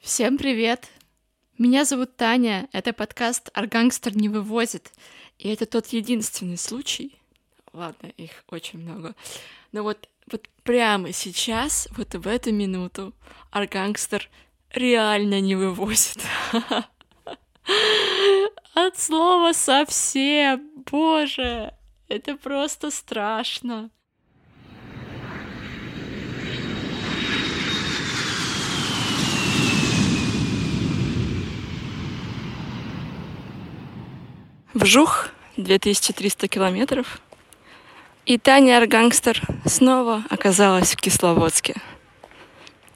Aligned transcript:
Всем 0.00 0.38
привет! 0.38 0.88
Меня 1.58 1.84
зовут 1.84 2.16
Таня, 2.16 2.70
это 2.72 2.94
подкаст 2.94 3.50
«Аргангстер 3.52 4.16
не 4.16 4.30
вывозит», 4.30 4.92
и 5.38 5.50
это 5.50 5.66
тот 5.66 5.88
единственный 5.88 6.56
случай, 6.56 7.20
ладно, 7.74 8.06
их 8.16 8.30
очень 8.48 8.78
много, 8.78 9.14
но 9.72 9.82
вот, 9.82 10.08
вот 10.32 10.48
прямо 10.62 11.12
сейчас, 11.12 11.86
вот 11.98 12.14
в 12.14 12.26
эту 12.26 12.50
минуту, 12.50 13.12
Аргангстер 13.50 14.30
реально 14.70 15.42
не 15.42 15.54
вывозит. 15.54 16.22
От 18.72 18.98
слова 18.98 19.52
совсем, 19.52 20.66
боже, 20.90 21.74
это 22.08 22.38
просто 22.38 22.90
страшно. 22.90 23.90
Вжух, 34.74 35.30
2300 35.56 36.46
километров. 36.46 37.20
И 38.24 38.38
Таня 38.38 38.78
Аргангстер 38.78 39.42
снова 39.64 40.22
оказалась 40.30 40.94
в 40.94 40.96
Кисловодске. 40.96 41.74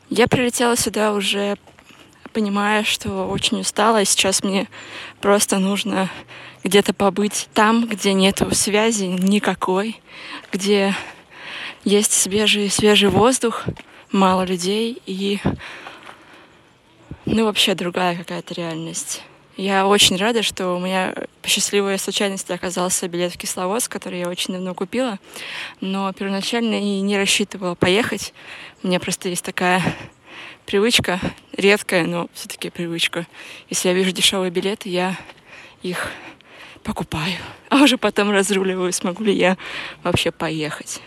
Я 0.08 0.28
прилетела 0.28 0.76
сюда 0.76 1.12
уже 1.12 1.56
понимая, 2.32 2.84
что 2.84 3.28
очень 3.28 3.60
устала, 3.60 4.02
и 4.02 4.04
сейчас 4.04 4.44
мне 4.44 4.68
просто 5.20 5.58
нужно 5.58 6.10
где-то 6.62 6.94
побыть 6.94 7.48
там, 7.54 7.86
где 7.86 8.12
нету 8.12 8.54
связи 8.54 9.04
никакой, 9.04 10.00
где 10.52 10.94
есть 11.84 12.12
свежий, 12.12 12.70
свежий 12.70 13.08
воздух, 13.08 13.64
мало 14.12 14.44
людей 14.44 15.02
и 15.06 15.40
ну 17.24 17.44
вообще 17.46 17.74
другая 17.74 18.16
какая-то 18.16 18.54
реальность. 18.54 19.22
Я 19.56 19.86
очень 19.86 20.16
рада, 20.16 20.42
что 20.42 20.74
у 20.74 20.80
меня 20.80 21.14
по 21.40 21.48
счастливой 21.48 21.96
случайности 22.00 22.50
оказался 22.50 23.06
билет 23.06 23.32
в 23.32 23.38
Кисловодск, 23.38 23.92
который 23.92 24.18
я 24.18 24.28
очень 24.28 24.52
давно 24.52 24.74
купила, 24.74 25.20
но 25.80 26.12
первоначально 26.12 26.74
и 26.74 27.00
не 27.00 27.16
рассчитывала 27.16 27.76
поехать. 27.76 28.34
У 28.82 28.88
меня 28.88 28.98
просто 28.98 29.28
есть 29.28 29.44
такая 29.44 29.80
привычка, 30.66 31.20
редкая, 31.56 32.04
но 32.04 32.28
все-таки 32.34 32.68
привычка. 32.70 33.28
Если 33.70 33.88
я 33.88 33.94
вижу 33.94 34.10
дешевые 34.10 34.50
билеты, 34.50 34.88
я 34.88 35.16
их 35.82 36.10
покупаю, 36.82 37.36
а 37.68 37.76
уже 37.76 37.96
потом 37.96 38.32
разруливаю, 38.32 38.92
смогу 38.92 39.22
ли 39.22 39.34
я 39.34 39.56
вообще 40.02 40.32
поехать. 40.32 41.00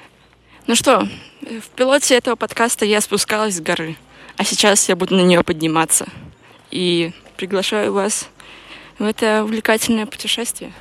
Ну 0.67 0.75
что, 0.75 1.05
в 1.41 1.69
пилоте 1.75 2.15
этого 2.15 2.35
подкаста 2.35 2.85
я 2.85 3.01
спускалась 3.01 3.55
с 3.55 3.61
горы, 3.61 3.97
а 4.37 4.45
сейчас 4.45 4.87
я 4.87 4.95
буду 4.95 5.15
на 5.15 5.21
нее 5.21 5.43
подниматься. 5.43 6.07
И 6.71 7.11
приглашаю 7.35 7.91
вас 7.91 8.29
это 9.05 9.43
увлекательное 9.43 10.05
путешествие. 10.05 10.71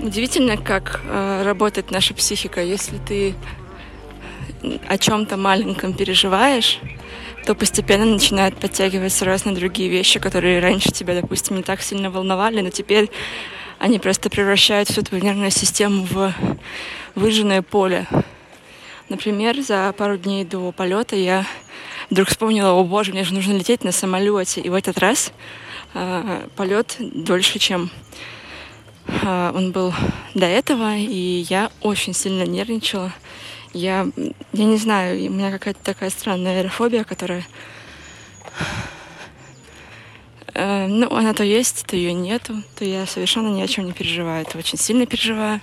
Удивительно, 0.00 0.56
как 0.56 1.00
э, 1.08 1.42
работает 1.44 1.90
наша 1.90 2.14
психика. 2.14 2.62
Если 2.62 2.98
ты 2.98 3.34
о 4.86 4.96
чем-то 4.96 5.36
маленьком 5.36 5.92
переживаешь, 5.92 6.78
то 7.44 7.54
постепенно 7.54 8.06
начинают 8.06 8.56
подтягиваться 8.58 9.24
разные 9.24 9.54
другие 9.54 9.90
вещи, 9.90 10.18
которые 10.18 10.60
раньше 10.60 10.90
тебя, 10.90 11.20
допустим, 11.20 11.56
не 11.56 11.62
так 11.62 11.82
сильно 11.82 12.10
волновали, 12.10 12.60
но 12.60 12.70
теперь 12.70 13.10
они 13.78 13.98
просто 13.98 14.30
превращают 14.30 14.88
всю 14.88 15.02
твою 15.02 15.22
нервную 15.22 15.50
систему 15.50 16.06
в 16.10 16.32
выжженное 17.14 17.62
поле. 17.62 18.06
Например, 19.10 19.60
за 19.60 19.94
пару 19.96 20.16
дней 20.16 20.44
до 20.44 20.72
полета 20.72 21.16
я 21.16 21.46
вдруг 22.08 22.28
вспомнила, 22.28 22.70
о 22.70 22.82
боже, 22.84 23.12
мне 23.12 23.24
же 23.24 23.34
нужно 23.34 23.52
лететь 23.52 23.84
на 23.84 23.92
самолете. 23.92 24.62
И 24.62 24.70
в 24.70 24.74
этот 24.74 24.98
раз 24.98 25.32
э, 25.92 26.48
полет 26.56 26.96
дольше, 26.98 27.58
чем 27.58 27.90
э, 29.06 29.52
он 29.54 29.72
был 29.72 29.92
до 30.32 30.46
этого, 30.46 30.96
и 30.96 31.44
я 31.50 31.70
очень 31.82 32.14
сильно 32.14 32.44
нервничала. 32.44 33.12
Я, 33.74 34.08
я 34.52 34.64
не 34.64 34.76
знаю, 34.76 35.18
у 35.28 35.34
меня 35.34 35.50
какая-то 35.50 35.80
такая 35.82 36.08
странная 36.08 36.60
аэрофобия, 36.60 37.02
которая... 37.02 37.44
Э, 40.54 40.86
ну, 40.86 41.12
она 41.12 41.34
то 41.34 41.42
есть, 41.42 41.84
то 41.84 41.96
ее 41.96 42.12
нету, 42.12 42.62
то 42.76 42.84
я 42.84 43.04
совершенно 43.04 43.48
ни 43.48 43.60
о 43.60 43.66
чем 43.66 43.86
не 43.86 43.92
переживаю, 43.92 44.46
то 44.46 44.58
очень 44.58 44.78
сильно 44.78 45.06
переживаю. 45.06 45.60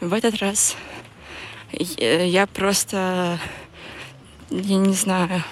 В 0.00 0.12
этот 0.12 0.36
раз 0.42 0.76
я 1.72 2.46
просто... 2.46 3.40
Я 4.50 4.76
не 4.76 4.94
знаю. 4.94 5.42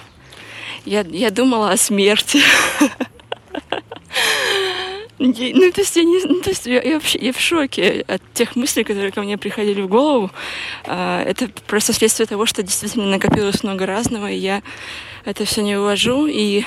Я, 0.84 1.00
я 1.00 1.30
думала 1.30 1.70
о 1.70 1.78
смерти. 1.78 2.40
Ну, 5.18 5.32
то 5.32 5.80
есть 5.80 5.96
я 5.96 6.02
не, 6.02 6.24
ну, 6.24 6.40
то 6.40 6.50
есть 6.50 6.66
я, 6.66 6.82
я 6.82 6.94
вообще 6.94 7.18
я 7.20 7.32
в 7.32 7.38
шоке 7.38 8.04
от 8.08 8.20
тех 8.32 8.56
мыслей, 8.56 8.82
которые 8.82 9.12
ко 9.12 9.22
мне 9.22 9.38
приходили 9.38 9.80
в 9.80 9.88
голову. 9.88 10.30
А, 10.86 11.22
это 11.22 11.48
просто 11.66 11.92
следствие 11.92 12.26
того, 12.26 12.46
что 12.46 12.62
действительно 12.62 13.06
накопилось 13.06 13.62
много 13.62 13.86
разного, 13.86 14.30
и 14.30 14.36
я 14.36 14.62
это 15.24 15.44
все 15.44 15.62
не 15.62 15.76
увожу, 15.76 16.26
и 16.26 16.64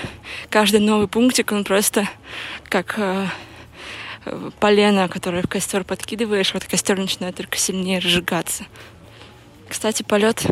каждый 0.49 0.79
новый 0.79 1.07
пунктик, 1.07 1.51
он 1.51 1.65
просто 1.65 2.07
как 2.69 2.95
а, 2.97 3.27
полено, 4.59 5.09
которое 5.09 5.43
в 5.43 5.49
костер 5.49 5.83
подкидываешь, 5.83 6.53
вот 6.53 6.63
костер 6.63 6.97
начинает 6.97 7.35
только 7.35 7.57
сильнее 7.57 7.99
разжигаться. 7.99 8.65
Кстати, 9.67 10.03
полет 10.03 10.45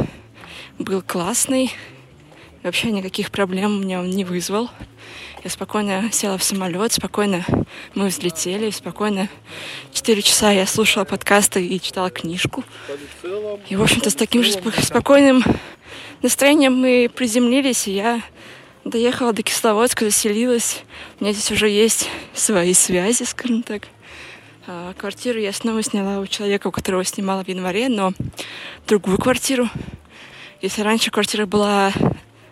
был 0.77 1.01
классный, 1.01 1.71
вообще 2.65 2.91
никаких 2.91 3.29
проблем 3.29 3.81
меня 3.81 3.99
он 3.99 4.09
не 4.09 4.23
вызвал. 4.23 4.69
Я 5.43 5.51
спокойно 5.51 6.11
села 6.11 6.39
в 6.39 6.43
самолет, 6.43 6.91
спокойно 6.91 7.45
мы 7.93 8.07
взлетели, 8.07 8.71
спокойно 8.71 9.29
четыре 9.93 10.23
часа 10.23 10.51
я 10.51 10.65
слушала 10.65 11.03
подкасты 11.03 11.65
и 11.65 11.79
читала 11.79 12.09
книжку. 12.09 12.63
И, 13.69 13.75
в 13.75 13.83
общем-то, 13.83 14.09
с 14.09 14.15
таким 14.15 14.43
же 14.43 14.51
спокойным 14.51 15.43
настроением 16.23 16.73
мы 16.73 17.07
приземлились, 17.13 17.87
и 17.87 17.91
я 17.91 18.21
доехала 18.83 19.31
до 19.31 19.43
Кисловодска, 19.43 20.05
заселилась. 20.05 20.83
У 21.19 21.23
меня 21.23 21.33
здесь 21.33 21.51
уже 21.51 21.69
есть 21.69 22.09
свои 22.33 22.73
связи, 22.73 23.23
скажем 23.23 23.61
так. 23.61 23.87
А, 24.65 24.93
квартиру 24.97 25.39
я 25.39 25.53
снова 25.53 25.83
сняла 25.83 26.19
у 26.19 26.25
человека, 26.25 26.67
у 26.67 26.71
которого 26.71 27.03
снимала 27.03 27.43
в 27.43 27.47
январе, 27.47 27.89
но 27.89 28.13
другую 28.87 29.19
квартиру. 29.19 29.69
Если 30.61 30.81
раньше 30.81 31.11
квартира 31.11 31.45
была 31.45 31.93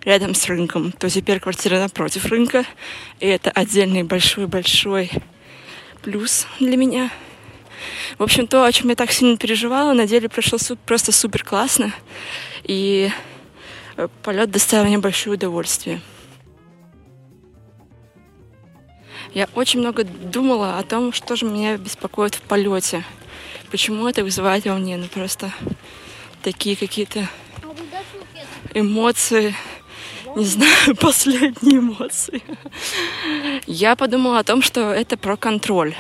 рядом 0.06 0.36
с 0.36 0.46
рынком, 0.48 0.92
то 0.92 1.10
теперь 1.10 1.40
квартира 1.40 1.80
напротив 1.80 2.26
рынка. 2.26 2.66
И 3.20 3.28
это 3.28 3.52
отдельный 3.52 4.04
большой-большой 4.04 5.12
плюс 6.02 6.48
для 6.60 6.78
меня. 6.78 7.12
В 8.18 8.24
общем, 8.24 8.48
то, 8.48 8.64
о 8.64 8.72
чем 8.72 8.90
я 8.90 8.96
так 8.96 9.12
сильно 9.12 9.38
переживала, 9.38 9.94
на 9.94 10.08
деле 10.08 10.30
прошло 10.30 10.58
просто 10.86 11.12
супер 11.12 11.44
классно. 11.44 11.94
И 12.64 13.10
э, 13.98 14.08
полет 14.22 14.52
доставил 14.52 14.86
мне 14.86 14.98
большое 14.98 15.36
удовольствие. 15.36 16.02
Я 19.34 19.50
очень 19.56 19.80
много 19.80 20.04
думала 20.04 20.78
о 20.78 20.84
том, 20.84 21.12
что 21.12 21.36
же 21.36 21.46
меня 21.46 21.78
беспокоит 21.78 22.36
в 22.36 22.42
полете. 22.42 23.04
Почему 23.72 24.08
это 24.08 24.24
вызывает 24.24 24.66
во 24.66 24.76
мне 24.76 24.98
ну, 24.98 25.08
просто 25.08 25.52
такие 26.44 26.76
какие-то 26.76 27.28
эмоции, 28.76 29.56
не 30.36 30.46
знаю, 30.46 30.96
последние 31.00 31.80
эмоции. 31.80 32.42
Я 33.68 33.96
подумала 33.96 34.40
о 34.40 34.44
том, 34.44 34.62
что 34.62 34.92
это 34.92 35.18
про 35.18 35.38
контроль. 35.38 35.96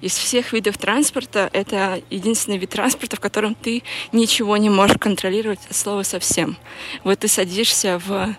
Из 0.00 0.16
всех 0.16 0.52
видов 0.52 0.78
транспорта 0.78 1.50
это 1.52 2.02
единственный 2.10 2.58
вид 2.58 2.70
транспорта, 2.70 3.16
в 3.16 3.20
котором 3.20 3.54
ты 3.54 3.82
ничего 4.12 4.56
не 4.56 4.70
можешь 4.70 4.98
контролировать 4.98 5.60
от 5.68 5.76
слова 5.76 6.02
совсем. 6.02 6.56
Вот 7.02 7.20
ты 7.20 7.28
садишься 7.28 8.00
в 8.04 8.36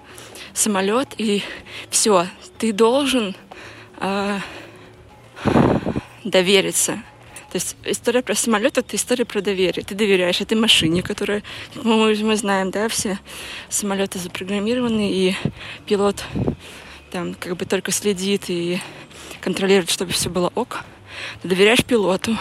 самолет 0.54 1.10
и 1.18 1.44
все, 1.90 2.28
ты 2.58 2.72
должен 2.72 3.36
э, 4.00 4.40
довериться 6.24 7.04
то 7.56 7.58
есть 7.58 7.78
история 7.86 8.22
про 8.22 8.36
самолет— 8.36 8.78
это 8.80 8.98
история 8.98 9.24
про 9.24 9.40
доверие. 9.40 9.86
Ты 9.86 9.96
доверяешь 9.96 10.42
этой 10.42 10.58
машине, 10.58 11.02
которая, 11.02 11.42
как 11.74 11.86
мы, 11.86 12.14
мы 12.14 12.36
знаем, 12.36 12.70
да, 12.70 12.90
все 12.90 13.18
самолеты 13.70 14.20
запрограммированы, 14.20 15.10
и 15.10 15.38
пилот 15.86 16.22
там 17.12 17.34
как 17.34 17.56
бы 17.56 17.64
только 17.64 17.94
следит 17.94 18.50
и 18.50 18.82
контролирует, 19.40 19.90
чтобы 19.90 20.12
все 20.12 20.30
было 20.30 20.52
ок. 20.54 20.82
Ты 21.44 21.48
доверяешь 21.48 21.86
пилоту. 21.86 22.38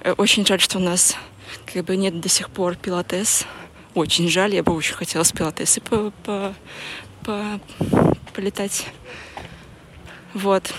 Э, 0.00 0.14
очень 0.14 0.44
жаль, 0.44 0.60
что 0.60 0.78
у 0.78 0.82
нас 0.82 1.14
как 1.72 1.84
бы 1.84 1.94
нет 1.94 2.20
до 2.20 2.28
сих 2.28 2.50
пор 2.50 2.74
пилотес. 2.74 3.46
очень 3.94 4.28
жаль, 4.28 4.52
я 4.52 4.64
бы 4.64 4.74
очень 4.74 4.96
хотела 4.96 5.22
с 5.22 5.30
пилотесы 5.30 5.80
по, 5.80 6.12
по, 6.24 6.54
по, 7.24 7.60
полетать. 8.34 8.84
Вот. 10.34 10.74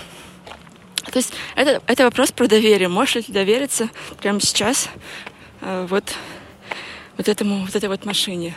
То 1.12 1.18
есть 1.18 1.32
это, 1.56 1.82
это 1.86 2.04
вопрос 2.04 2.30
про 2.30 2.46
доверие. 2.46 2.88
Можешь 2.88 3.16
ли 3.16 3.22
ты 3.22 3.32
довериться 3.32 3.90
прямо 4.20 4.40
сейчас 4.40 4.88
э, 5.60 5.86
вот, 5.88 6.04
вот, 7.16 7.28
этому, 7.28 7.64
вот 7.64 7.74
этой 7.74 7.88
вот 7.88 8.04
машине? 8.04 8.54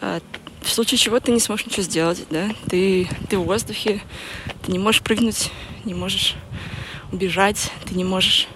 Э, 0.00 0.20
в 0.62 0.70
случае 0.70 0.98
чего 0.98 1.18
ты 1.20 1.32
не 1.32 1.40
сможешь 1.40 1.66
ничего 1.66 1.82
сделать, 1.82 2.24
да? 2.30 2.48
Ты, 2.70 3.08
ты 3.28 3.36
в 3.36 3.42
воздухе, 3.42 4.00
ты 4.64 4.72
не 4.72 4.78
можешь 4.78 5.02
прыгнуть, 5.02 5.50
не 5.84 5.94
можешь 5.94 6.36
убежать, 7.12 7.70
ты 7.86 7.94
не 7.94 8.04
можешь... 8.04 8.48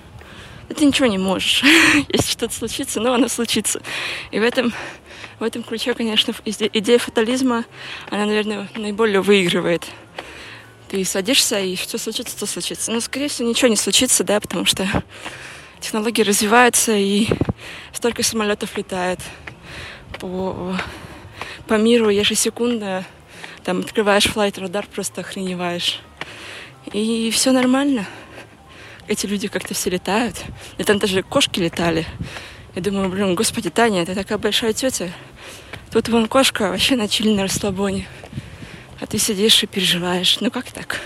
Ты 0.68 0.84
ничего 0.84 1.06
не 1.06 1.18
можешь. 1.18 1.64
Если 2.08 2.30
что-то 2.30 2.54
случится, 2.54 3.00
но 3.00 3.14
оно 3.14 3.28
случится. 3.28 3.82
И 4.30 4.38
в 4.38 4.42
этом, 4.42 4.72
в 5.38 5.42
этом 5.42 5.62
ключе, 5.62 5.94
конечно, 5.94 6.32
идея 6.44 6.98
фатализма, 6.98 7.64
она, 8.10 8.26
наверное, 8.26 8.68
наиболее 8.76 9.20
выигрывает. 9.20 9.86
Ты 10.88 11.04
садишься, 11.04 11.60
и 11.60 11.76
что 11.76 11.98
случится, 11.98 12.38
то 12.38 12.46
случится. 12.46 12.90
Но, 12.90 13.00
скорее 13.00 13.28
всего, 13.28 13.48
ничего 13.48 13.68
не 13.68 13.76
случится, 13.76 14.24
да, 14.24 14.40
потому 14.40 14.64
что 14.64 14.88
технологии 15.80 16.22
развиваются, 16.22 16.96
и 16.96 17.28
столько 17.92 18.22
самолетов 18.22 18.76
летает 18.76 19.20
по, 20.18 20.74
по 21.66 21.74
миру 21.74 22.08
ежесекундно. 22.08 23.04
Там 23.64 23.80
открываешь 23.80 24.24
флайт-радар, 24.24 24.86
просто 24.86 25.20
охреневаешь. 25.20 26.00
И 26.92 27.30
все 27.32 27.52
нормально 27.52 28.06
эти 29.08 29.26
люди 29.26 29.48
как-то 29.48 29.74
все 29.74 29.90
летают. 29.90 30.36
И 30.76 30.84
там 30.84 30.98
даже 30.98 31.22
кошки 31.22 31.60
летали. 31.60 32.06
Я 32.74 32.82
думаю, 32.82 33.08
блин, 33.08 33.34
господи, 33.34 33.70
Таня, 33.70 34.02
это 34.02 34.14
такая 34.14 34.38
большая 34.38 34.72
тетя. 34.72 35.10
Тут 35.90 36.08
вон 36.08 36.28
кошка 36.28 36.70
вообще 36.70 36.96
на 36.96 37.08
чили 37.08 37.34
на 37.34 37.42
расслабоне. 37.42 38.06
А 39.00 39.06
ты 39.06 39.18
сидишь 39.18 39.62
и 39.62 39.66
переживаешь. 39.66 40.40
Ну 40.40 40.50
как 40.50 40.70
так? 40.70 41.00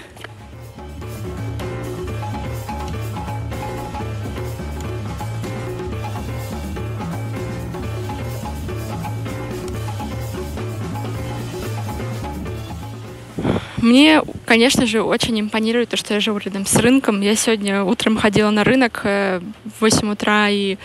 Мне, 13.83 14.23
конечно 14.47 14.87
же, 14.87 15.03
очень 15.03 15.41
импонирует 15.41 15.89
то, 15.89 15.97
что 15.97 16.15
я 16.15 16.21
живу 16.21 16.39
рядом 16.39 16.67
с 16.67 16.77
рынком. 16.77 17.21
Я 17.21 17.35
сегодня 17.35 17.83
утром 17.83 18.17
ходила 18.17 18.51
на 18.51 18.63
рынок 18.63 19.01
э, 19.03 19.41
в 19.65 19.81
8 19.81 20.13
утра 20.13 20.49
и 20.49 20.77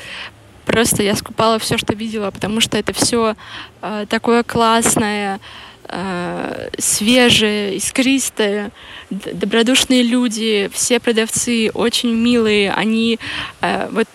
просто 0.66 1.04
я 1.04 1.16
скупала 1.16 1.60
все, 1.60 1.78
что 1.78 1.94
видела, 1.94 2.32
потому 2.32 2.60
что 2.60 2.76
это 2.76 2.94
все 2.94 3.36
э, 3.84 4.08
такое 4.10 4.42
классное, 4.42 5.40
э, 5.88 6.70
свежее, 6.78 7.78
искристое, 7.78 8.72
добродушные 9.10 10.04
люди, 10.04 10.70
все 10.74 11.00
продавцы 11.00 11.72
очень 11.74 12.14
милые, 12.14 12.72
они 12.72 13.20
э, 13.62 13.88
вот 13.92 14.08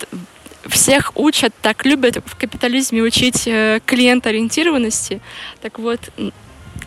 всех 0.67 1.11
учат, 1.15 1.53
так 1.61 1.85
любят 1.85 2.23
в 2.25 2.35
капитализме 2.35 3.01
учить 3.01 3.47
э, 3.47 3.79
клиент-ориентированности. 3.85 5.21
Так 5.61 5.79
вот, 5.79 5.99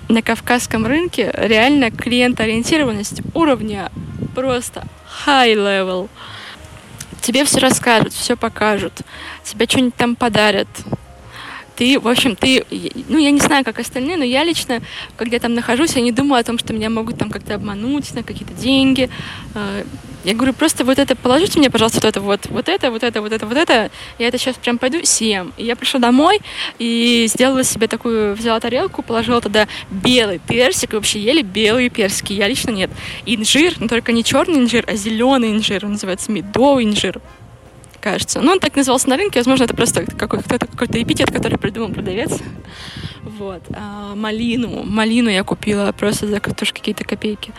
на 0.08 0.22
кавказском 0.22 0.86
рынке 0.86 1.30
реально 1.34 1.90
клиент-ориентированность 1.90 3.22
уровня 3.34 3.90
просто 4.34 4.84
high 5.26 5.54
level. 5.54 6.08
Тебе 7.20 7.44
все 7.44 7.58
расскажут, 7.58 8.12
все 8.12 8.36
покажут, 8.36 8.92
тебе 9.42 9.66
что-нибудь 9.66 9.96
там 9.96 10.14
подарят. 10.16 10.68
Ты, 11.76 12.00
в 12.00 12.08
общем, 12.08 12.36
ты, 12.36 12.64
ну, 13.08 13.18
я 13.18 13.30
не 13.30 13.40
знаю, 13.40 13.64
как 13.64 13.78
остальные, 13.78 14.16
но 14.16 14.24
я 14.24 14.44
лично, 14.44 14.80
когда 15.16 15.38
там 15.38 15.54
нахожусь, 15.54 15.94
я 15.94 16.02
не 16.02 16.12
думаю 16.12 16.40
о 16.40 16.44
том, 16.44 16.58
что 16.58 16.72
меня 16.72 16.88
могут 16.88 17.18
там 17.18 17.30
как-то 17.30 17.54
обмануть 17.54 18.14
на 18.14 18.22
какие-то 18.22 18.54
деньги. 18.54 19.10
Э, 19.54 19.84
я 20.24 20.34
говорю, 20.34 20.54
просто 20.54 20.84
вот 20.84 20.98
это 20.98 21.14
положите 21.14 21.58
мне, 21.58 21.70
пожалуйста, 21.70 21.98
вот 21.98 22.08
это 22.08 22.20
вот, 22.20 22.46
вот 22.46 22.68
это, 22.68 22.90
вот 22.90 23.02
это, 23.04 23.20
вот 23.20 23.30
это, 23.30 23.46
вот 23.46 23.56
это. 23.56 23.90
Я 24.18 24.26
это 24.26 24.38
сейчас 24.38 24.56
прям 24.56 24.78
пойду 24.78 24.98
съем. 25.04 25.52
И 25.56 25.64
я 25.64 25.76
пришла 25.76 26.00
домой 26.00 26.40
и 26.80 27.26
сделала 27.28 27.62
себе 27.62 27.86
такую, 27.86 28.34
взяла 28.34 28.58
тарелку, 28.58 29.02
положила 29.02 29.40
туда 29.40 29.68
белый 29.88 30.40
персик. 30.40 30.94
И 30.94 30.96
вообще 30.96 31.20
ели 31.20 31.42
белые 31.42 31.90
персики. 31.90 32.32
Я 32.32 32.48
лично 32.48 32.70
нет. 32.70 32.90
Инжир, 33.24 33.74
но 33.78 33.86
только 33.86 34.10
не 34.10 34.24
черный 34.24 34.58
инжир, 34.58 34.84
а 34.88 34.96
зеленый 34.96 35.52
инжир. 35.52 35.84
Он 35.84 35.92
называется 35.92 36.32
медовый 36.32 36.84
инжир 36.84 37.20
кажется. 38.06 38.40
Ну, 38.40 38.52
он 38.52 38.60
так 38.60 38.76
назывался 38.76 39.08
на 39.08 39.16
рынке, 39.16 39.40
возможно, 39.40 39.64
это 39.64 39.74
просто 39.74 40.04
какой-то 40.06 40.66
какой 40.66 41.02
эпитет, 41.02 41.32
который 41.32 41.58
придумал 41.58 41.92
продавец. 41.92 42.38
Вот. 43.22 43.62
А, 43.74 44.14
малину. 44.14 44.84
Малину 44.84 45.28
я 45.28 45.42
купила 45.42 45.90
просто 45.90 46.28
за 46.28 46.38
тоже 46.38 46.72
какие-то 46.72 47.04
копейки. 47.04 47.52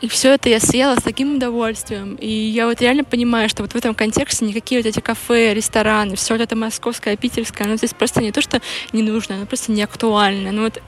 И 0.00 0.08
все 0.08 0.32
это 0.32 0.48
я 0.48 0.58
съела 0.58 0.96
с 0.96 1.02
таким 1.02 1.36
удовольствием. 1.36 2.14
И 2.14 2.30
я 2.30 2.66
вот 2.66 2.80
реально 2.80 3.04
понимаю, 3.04 3.50
что 3.50 3.62
вот 3.62 3.72
в 3.72 3.76
этом 3.76 3.94
контексте 3.94 4.46
никакие 4.46 4.80
вот 4.80 4.86
эти 4.88 5.00
кафе, 5.00 5.52
рестораны, 5.52 6.16
все 6.16 6.34
вот 6.34 6.40
это 6.40 6.56
московское, 6.56 7.16
питерское, 7.18 7.66
оно 7.66 7.76
здесь 7.76 7.92
просто 7.92 8.22
не 8.22 8.32
то, 8.32 8.40
что 8.40 8.62
не 8.92 9.02
нужно, 9.02 9.34
оно 9.34 9.44
просто 9.44 9.70
не 9.70 9.82
актуально. 9.82 10.50
Ну 10.50 10.62
вот 10.62 10.80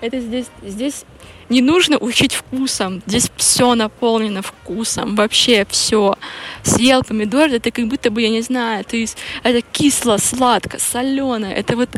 это 0.00 0.20
здесь, 0.20 0.46
здесь 0.62 1.04
не 1.48 1.60
нужно 1.62 1.98
учить 1.98 2.34
вкусом. 2.34 3.02
Здесь 3.06 3.30
все 3.36 3.74
наполнено 3.74 4.40
вкусом. 4.40 5.16
Вообще 5.16 5.66
все. 5.68 6.14
Съел 6.62 7.02
помидор, 7.02 7.50
это 7.50 7.70
как 7.70 7.88
будто 7.88 8.10
бы, 8.10 8.22
я 8.22 8.28
не 8.28 8.40
знаю, 8.40 8.84
то 8.84 8.96
есть 8.96 9.16
это 9.42 9.60
кисло, 9.60 10.16
сладко, 10.18 10.78
соленое. 10.78 11.54
Это 11.54 11.76
вот 11.76 11.90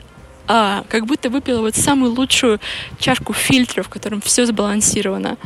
а, 0.48 0.84
как 0.88 1.06
будто 1.06 1.30
выпила 1.30 1.60
вот 1.60 1.76
самую 1.76 2.12
лучшую 2.12 2.60
чашку 2.98 3.32
фильтра, 3.32 3.82
в 3.82 3.88
котором 3.88 4.20
все 4.20 4.46
сбалансировано. 4.46 5.36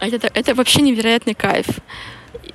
Это, 0.00 0.30
это 0.32 0.54
вообще 0.54 0.82
невероятный 0.82 1.34
кайф. 1.34 1.66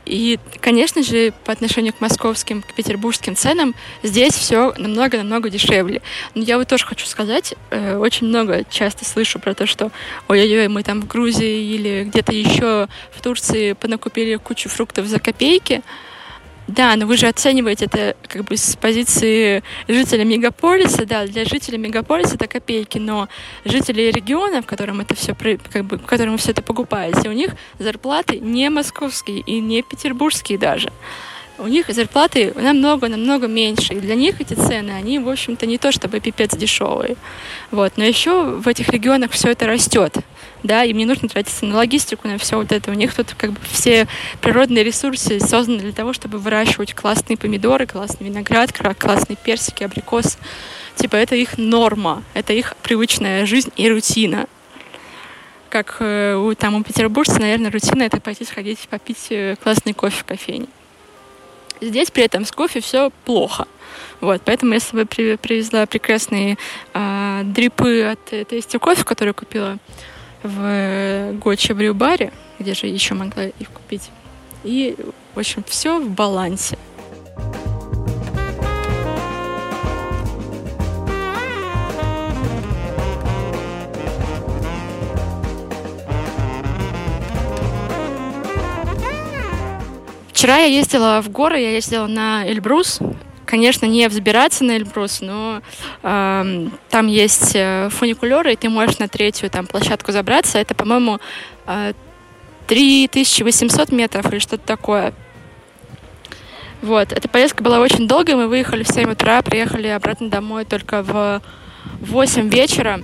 И, 0.05 0.39
конечно 0.59 1.03
же, 1.03 1.33
по 1.45 1.51
отношению 1.51 1.93
к 1.93 2.01
московским, 2.01 2.61
к 2.61 2.73
петербургским 2.73 3.35
ценам, 3.35 3.75
здесь 4.01 4.33
все 4.33 4.73
намного-намного 4.77 5.49
дешевле. 5.49 6.01
Но 6.33 6.43
я 6.43 6.57
вот 6.57 6.67
тоже 6.67 6.85
хочу 6.85 7.05
сказать, 7.05 7.53
э, 7.69 7.95
очень 7.97 8.27
много 8.27 8.63
часто 8.69 9.05
слышу 9.05 9.39
про 9.39 9.53
то, 9.53 9.67
что 9.67 9.91
ой-ой-ой, 10.27 10.67
мы 10.67 10.83
там 10.83 11.01
в 11.01 11.07
Грузии 11.07 11.75
или 11.75 12.05
где-то 12.05 12.33
еще 12.33 12.87
в 13.11 13.21
Турции 13.21 13.73
понакупили 13.73 14.35
кучу 14.35 14.69
фруктов 14.69 15.05
за 15.05 15.19
копейки. 15.19 15.81
Да, 16.69 16.95
но 16.95 17.07
вы 17.07 17.17
же 17.17 17.27
оцениваете 17.27 17.85
это 17.85 18.15
как 18.27 18.43
бы 18.43 18.55
с 18.55 18.75
позиции 18.75 19.63
жителя 19.87 20.23
мегаполиса. 20.23 21.03
Да, 21.05 21.25
для 21.25 21.43
жителя 21.43 21.79
мегаполиса 21.79 22.35
это 22.35 22.47
копейки, 22.47 22.99
но 22.99 23.27
жители 23.65 24.11
региона, 24.11 24.61
в 24.61 24.67
котором 24.67 25.01
это 25.01 25.15
все, 25.15 25.33
как 25.33 25.85
бы, 25.85 25.97
в 25.97 26.05
котором 26.05 26.37
все 26.37 26.51
это 26.51 26.61
покупаете, 26.61 27.27
у 27.27 27.31
них 27.31 27.55
зарплаты 27.79 28.39
не 28.39 28.69
московские 28.69 29.39
и 29.39 29.59
не 29.59 29.81
петербургские 29.81 30.59
даже. 30.59 30.91
У 31.59 31.67
них 31.67 31.85
зарплаты 31.89 32.53
намного-намного 32.55 33.47
меньше. 33.47 33.93
И 33.93 33.99
для 33.99 34.15
них 34.15 34.41
эти 34.41 34.53
цены, 34.53 34.91
они, 34.91 35.19
в 35.19 35.29
общем-то, 35.29 35.65
не 35.65 35.77
то 35.77 35.91
чтобы 35.91 36.19
пипец 36.19 36.55
дешевые. 36.55 37.15
Вот. 37.71 37.93
Но 37.97 38.03
еще 38.03 38.43
в 38.43 38.67
этих 38.67 38.89
регионах 38.89 39.31
все 39.31 39.49
это 39.49 39.67
растет 39.67 40.17
да, 40.63 40.83
им 40.83 40.97
не 40.97 41.05
нужно 41.05 41.29
тратиться 41.29 41.65
на 41.65 41.77
логистику, 41.77 42.27
на 42.27 42.37
все 42.37 42.57
вот 42.57 42.71
это. 42.71 42.91
У 42.91 42.93
них 42.93 43.13
тут 43.13 43.33
как 43.37 43.51
бы 43.51 43.59
все 43.71 44.07
природные 44.41 44.83
ресурсы 44.83 45.39
созданы 45.39 45.79
для 45.79 45.91
того, 45.91 46.13
чтобы 46.13 46.37
выращивать 46.37 46.93
классные 46.93 47.37
помидоры, 47.37 47.85
классный 47.85 48.27
виноград, 48.27 48.73
классные 48.73 49.37
персики, 49.37 49.83
абрикосы. 49.83 50.37
Типа 50.95 51.15
это 51.15 51.35
их 51.35 51.57
норма, 51.57 52.23
это 52.33 52.53
их 52.53 52.75
привычная 52.83 53.45
жизнь 53.45 53.71
и 53.77 53.89
рутина. 53.89 54.47
Как 55.69 55.97
э, 55.99 56.35
у, 56.35 56.53
там 56.55 56.75
у 56.75 56.83
петербуржца, 56.83 57.39
наверное, 57.39 57.71
рутина 57.71 58.03
это 58.03 58.19
пойти 58.19 58.43
сходить 58.43 58.79
попить 58.89 59.27
э, 59.29 59.55
классный 59.61 59.93
кофе 59.93 60.21
в 60.21 60.25
кофейне. 60.25 60.67
Здесь 61.81 62.11
при 62.11 62.23
этом 62.23 62.45
с 62.45 62.51
кофе 62.51 62.81
все 62.81 63.11
плохо. 63.25 63.67
Вот, 64.21 64.41
поэтому 64.43 64.73
я 64.73 64.79
с 64.79 64.83
собой 64.83 65.05
привезла 65.05 65.85
прекрасные 65.85 66.57
э, 66.93 67.41
дрипы 67.45 68.03
от 68.03 68.33
Tasty 68.33 68.77
Кофе, 68.77 69.03
которые 69.03 69.33
купила 69.33 69.77
в 70.43 71.33
Гоче 71.33 71.73
Брюбаре, 71.73 72.33
где 72.59 72.73
же 72.73 72.87
еще 72.87 73.13
могла 73.13 73.45
их 73.45 73.69
купить. 73.69 74.09
И, 74.63 74.95
в 75.35 75.39
общем, 75.39 75.63
все 75.67 75.99
в 75.99 76.09
балансе. 76.09 76.77
Вчера 90.39 90.59
я 90.59 90.67
ездила 90.67 91.21
в 91.21 91.29
горы, 91.29 91.59
я 91.59 91.71
ездила 91.71 92.07
на 92.07 92.49
Эльбрус, 92.49 92.99
конечно, 93.45 93.85
не 93.87 94.07
взбираться 94.07 94.63
на 94.63 94.77
Эльбрус, 94.77 95.19
но 95.19 95.61
э, 96.01 96.67
там 96.89 97.07
есть 97.07 97.51
э, 97.55 97.89
фуникулеры, 97.91 98.53
и 98.53 98.55
ты 98.55 98.69
можешь 98.69 98.99
на 98.99 99.09
третью 99.09 99.49
там 99.49 99.67
площадку 99.67 100.13
забраться. 100.13 100.57
Это, 100.57 100.75
по-моему, 100.75 101.19
э, 101.67 101.91
3800 102.67 103.91
метров 103.91 104.31
или 104.31 104.39
что-то 104.39 104.65
такое. 104.65 105.13
Вот, 106.81 107.11
эта 107.11 107.27
поездка 107.27 107.61
была 107.61 107.81
очень 107.81 108.07
долгой, 108.07 108.35
мы 108.35 108.47
выехали 108.47 108.83
в 108.83 108.87
7 108.87 109.11
утра, 109.11 109.41
приехали 109.41 109.87
обратно 109.87 110.29
домой 110.29 110.63
только 110.63 111.03
в 111.03 111.41
8 111.99 112.47
вечера. 112.47 113.01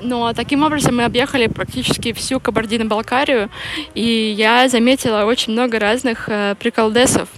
Но 0.00 0.32
таким 0.32 0.62
образом 0.62 0.96
мы 0.96 1.04
объехали 1.04 1.46
практически 1.46 2.12
всю 2.12 2.40
Кабардино-Балкарию, 2.40 3.50
и 3.94 4.34
я 4.36 4.68
заметила 4.68 5.24
очень 5.24 5.52
много 5.52 5.78
разных 5.78 6.28
э, 6.28 6.54
приколдесов, 6.58 7.28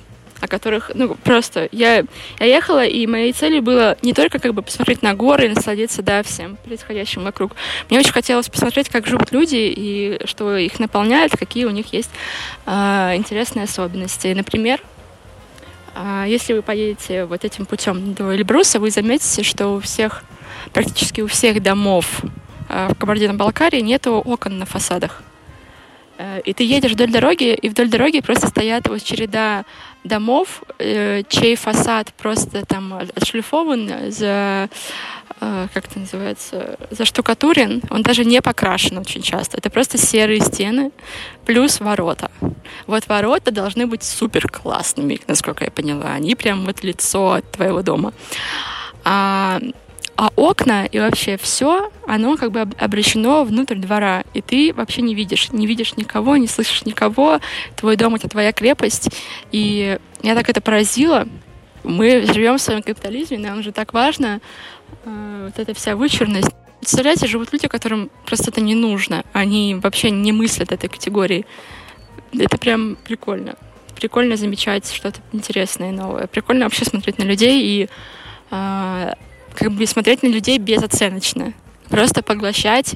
о 0.41 0.49
которых, 0.49 0.91
ну, 0.95 1.15
просто 1.15 1.69
я, 1.71 2.05
я 2.39 2.47
ехала, 2.47 2.85
и 2.85 3.07
моей 3.07 3.33
целью 3.33 3.63
было 3.63 3.97
не 4.03 4.13
только 4.13 4.39
как 4.39 4.55
бы 4.55 4.63
посмотреть 4.63 5.03
на 5.03 5.15
горы 5.15 5.47
и 5.47 5.49
насладиться, 5.51 6.03
да, 6.03 6.23
всем 6.23 6.57
происходящим 6.65 7.25
вокруг. 7.25 7.53
Мне 7.89 7.99
очень 7.99 8.13
хотелось 8.13 8.49
посмотреть, 8.49 8.89
как 8.89 9.07
живут 9.07 9.33
люди 9.33 9.57
и 9.57 10.21
что 10.25 10.57
их 10.57 10.79
наполняет, 10.79 11.33
какие 11.33 11.67
у 11.67 11.71
них 11.71 11.93
есть 11.93 12.11
э, 12.67 12.71
интересные 13.17 13.65
особенности. 13.65 14.29
Например, 14.29 14.81
э, 15.95 16.25
если 16.27 16.55
вы 16.55 16.63
поедете 16.63 17.27
вот 17.27 17.45
этим 17.45 17.67
путем 17.67 18.15
до 18.15 18.35
Эльбруса, 18.35 18.81
вы 18.81 18.91
заметите, 18.91 19.43
что 19.43 19.69
у 19.69 19.81
всех, 19.81 20.25
практически 20.73 21.21
у 21.21 21.27
всех 21.27 21.63
домов 21.63 22.23
в 22.91 22.95
Кабардино-Балкарии 22.95 23.81
нету 23.81 24.13
окон 24.15 24.59
на 24.59 24.67
фасадах. 24.67 25.23
Э, 26.21 26.41
и 26.45 26.53
ты 26.53 26.65
едешь 26.65 26.93
вдоль 26.93 27.11
дороги, 27.11 27.55
и 27.55 27.69
вдоль 27.71 27.89
дороги 27.89 28.21
просто 28.21 28.49
стоят 28.49 28.89
вот 28.89 29.03
череда 29.03 29.65
домов, 30.05 30.63
э, 30.79 31.23
чей 31.29 31.57
фасад 31.57 32.13
просто 32.13 32.67
там 32.67 32.93
отшлифован, 33.17 34.11
за, 34.11 34.69
э, 35.41 35.69
как 35.73 35.87
это 35.87 35.99
называется, 35.99 36.77
заштукатурен. 36.91 37.83
Он 37.91 38.03
даже 38.03 38.27
не 38.27 38.43
покрашен 38.43 38.99
очень 38.99 39.23
часто. 39.23 39.57
Это 39.57 39.71
просто 39.71 39.97
серые 39.97 40.41
стены 40.41 40.91
плюс 41.47 41.81
ворота. 41.81 42.31
Вот 42.87 43.09
ворота 43.09 43.51
должны 43.51 43.87
быть 43.87 44.03
супер 44.03 44.47
классными, 44.49 45.21
насколько 45.27 45.65
я 45.65 45.71
поняла. 45.71 46.13
Они 46.13 46.35
прям 46.35 46.67
вот 46.67 46.85
лицо 46.85 47.33
от 47.33 47.51
твоего 47.51 47.81
дома. 47.83 48.13
А 49.05 49.59
а 50.21 50.31
окна 50.37 50.85
и 50.85 50.99
вообще 50.99 51.39
все, 51.39 51.91
оно 52.07 52.37
как 52.37 52.53
бы 52.53 52.61
обращено 52.61 53.43
внутрь 53.43 53.77
двора. 53.77 54.25
И 54.35 54.43
ты 54.43 54.75
вообще 54.75 55.01
не 55.01 55.15
видишь, 55.15 55.51
не 55.51 55.67
видишь 55.67 55.97
никого, 55.97 56.37
не 56.37 56.47
слышишь 56.47 56.85
никого. 56.85 57.41
Твой 57.75 57.97
дом— 57.97 58.15
это 58.17 58.29
твоя 58.29 58.53
крепость. 58.53 59.09
И 59.51 59.99
я 60.21 60.35
так 60.35 60.51
это 60.51 60.61
поразило. 60.61 61.27
Мы 61.85 62.27
живем 62.35 62.59
в 62.59 62.61
своем 62.61 62.83
капитализме, 62.83 63.39
нам 63.39 63.63
же 63.63 63.73
так 63.73 63.95
важно 63.95 64.43
э, 65.07 65.45
вот 65.47 65.59
эта 65.59 65.73
вся 65.73 65.97
вычурность. 65.97 66.51
Представляете, 66.81 67.27
живут 67.27 67.51
люди, 67.55 67.67
которым 67.67 68.11
просто 68.27 68.51
это 68.51 68.61
не 68.61 68.75
нужно. 68.75 69.25
Они 69.33 69.75
вообще 69.75 70.11
не 70.11 70.33
мыслят 70.33 70.71
этой 70.71 70.91
категории. 70.91 71.47
Это 72.39 72.59
прям 72.59 72.99
прикольно. 73.05 73.55
Прикольно 73.97 74.37
замечать 74.37 74.93
что-то 74.93 75.21
интересное 75.33 75.89
и 75.89 75.95
новое. 75.97 76.27
Прикольно 76.27 76.67
вообще 76.67 76.85
смотреть 76.85 77.17
на 77.17 77.23
людей 77.23 77.63
и 77.63 77.89
э, 78.51 79.15
как 79.55 79.73
бы 79.73 79.87
смотреть 79.87 80.23
на 80.23 80.29
людей 80.29 80.59
безоценочно. 80.59 81.53
Просто 81.89 82.23
поглощать 82.23 82.95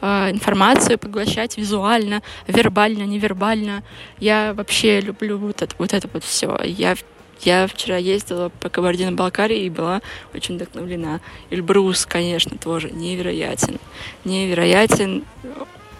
э, 0.00 0.30
информацию, 0.30 0.98
поглощать 0.98 1.56
визуально, 1.56 2.22
вербально, 2.46 3.04
невербально. 3.04 3.82
Я 4.18 4.52
вообще 4.54 5.00
люблю 5.00 5.38
вот 5.38 5.62
это 5.62 5.74
вот, 5.78 5.92
это 5.92 6.08
вот 6.12 6.24
все. 6.24 6.58
Я, 6.64 6.96
я 7.42 7.66
вчера 7.66 7.96
ездила 7.96 8.48
по 8.48 8.68
Кабардино-Балкарии 8.68 9.64
и 9.64 9.70
была 9.70 10.02
очень 10.34 10.56
вдохновлена. 10.56 11.20
Эльбрус, 11.50 12.04
конечно, 12.06 12.58
тоже 12.58 12.90
невероятен. 12.90 13.78
Невероятен. 14.24 15.24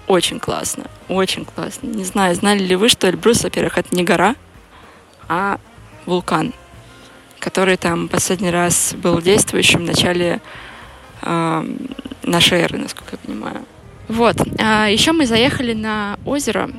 Очень 0.09 0.41
классно. 0.41 0.91
Очень 1.09 1.45
классно. 1.45 1.87
Не 1.87 2.05
знаю, 2.05 2.35
знали 2.35 2.63
ли 2.63 2.75
вы, 2.75 2.89
что 2.89 3.09
Эльбрус, 3.09 3.45
во-первых, 3.45 3.79
это 3.79 3.95
не 3.95 4.03
гора, 4.03 4.35
а 5.29 5.59
вулкан 6.07 6.53
который 7.43 7.77
там 7.77 8.09
последний 8.09 8.51
раз 8.51 8.95
был 8.95 9.21
действующим 9.21 9.81
в 9.81 9.87
начале 9.87 10.41
э, 11.23 11.65
нашей 12.23 12.61
эры, 12.61 12.79
насколько 12.79 13.13
я 13.13 13.19
понимаю. 13.19 13.65
Вот. 14.07 14.37
А 14.61 14.87
еще 14.87 15.11
мы 15.11 15.27
заехали 15.27 15.75
на 15.75 16.19
озеро. 16.25 16.71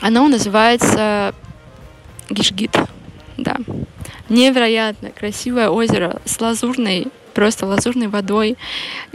Оно 0.00 0.26
называется 0.26 1.34
Гишгит. 2.30 2.76
Да. 3.36 3.56
Невероятно 4.30 5.10
красивое 5.10 5.68
озеро 5.68 6.20
с 6.24 6.40
лазурной, 6.40 7.08
просто 7.34 7.66
лазурной 7.66 8.08
водой. 8.08 8.56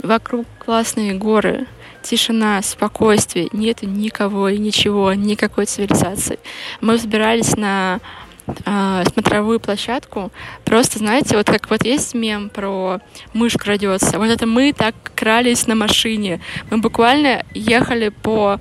Вокруг 0.02 0.46
классные 0.64 1.14
горы 1.14 1.66
тишина, 2.02 2.62
спокойствие, 2.62 3.48
нету 3.52 3.86
никого 3.86 4.50
и 4.50 4.58
ничего, 4.58 5.14
никакой 5.14 5.66
цивилизации. 5.66 6.38
Мы 6.80 6.96
взбирались 6.96 7.56
на 7.56 8.00
э, 8.46 9.04
смотровую 9.12 9.60
площадку. 9.60 10.30
Просто, 10.64 10.98
знаете, 10.98 11.36
вот 11.36 11.46
как 11.46 11.70
вот 11.70 11.84
есть 11.84 12.14
мем 12.14 12.50
про 12.50 13.00
мышь 13.32 13.56
крадется. 13.56 14.18
Вот 14.18 14.28
это 14.28 14.46
мы 14.46 14.72
так 14.72 14.94
крались 15.14 15.66
на 15.66 15.74
машине. 15.74 16.40
Мы 16.70 16.78
буквально 16.78 17.44
ехали 17.54 18.08
по, 18.08 18.60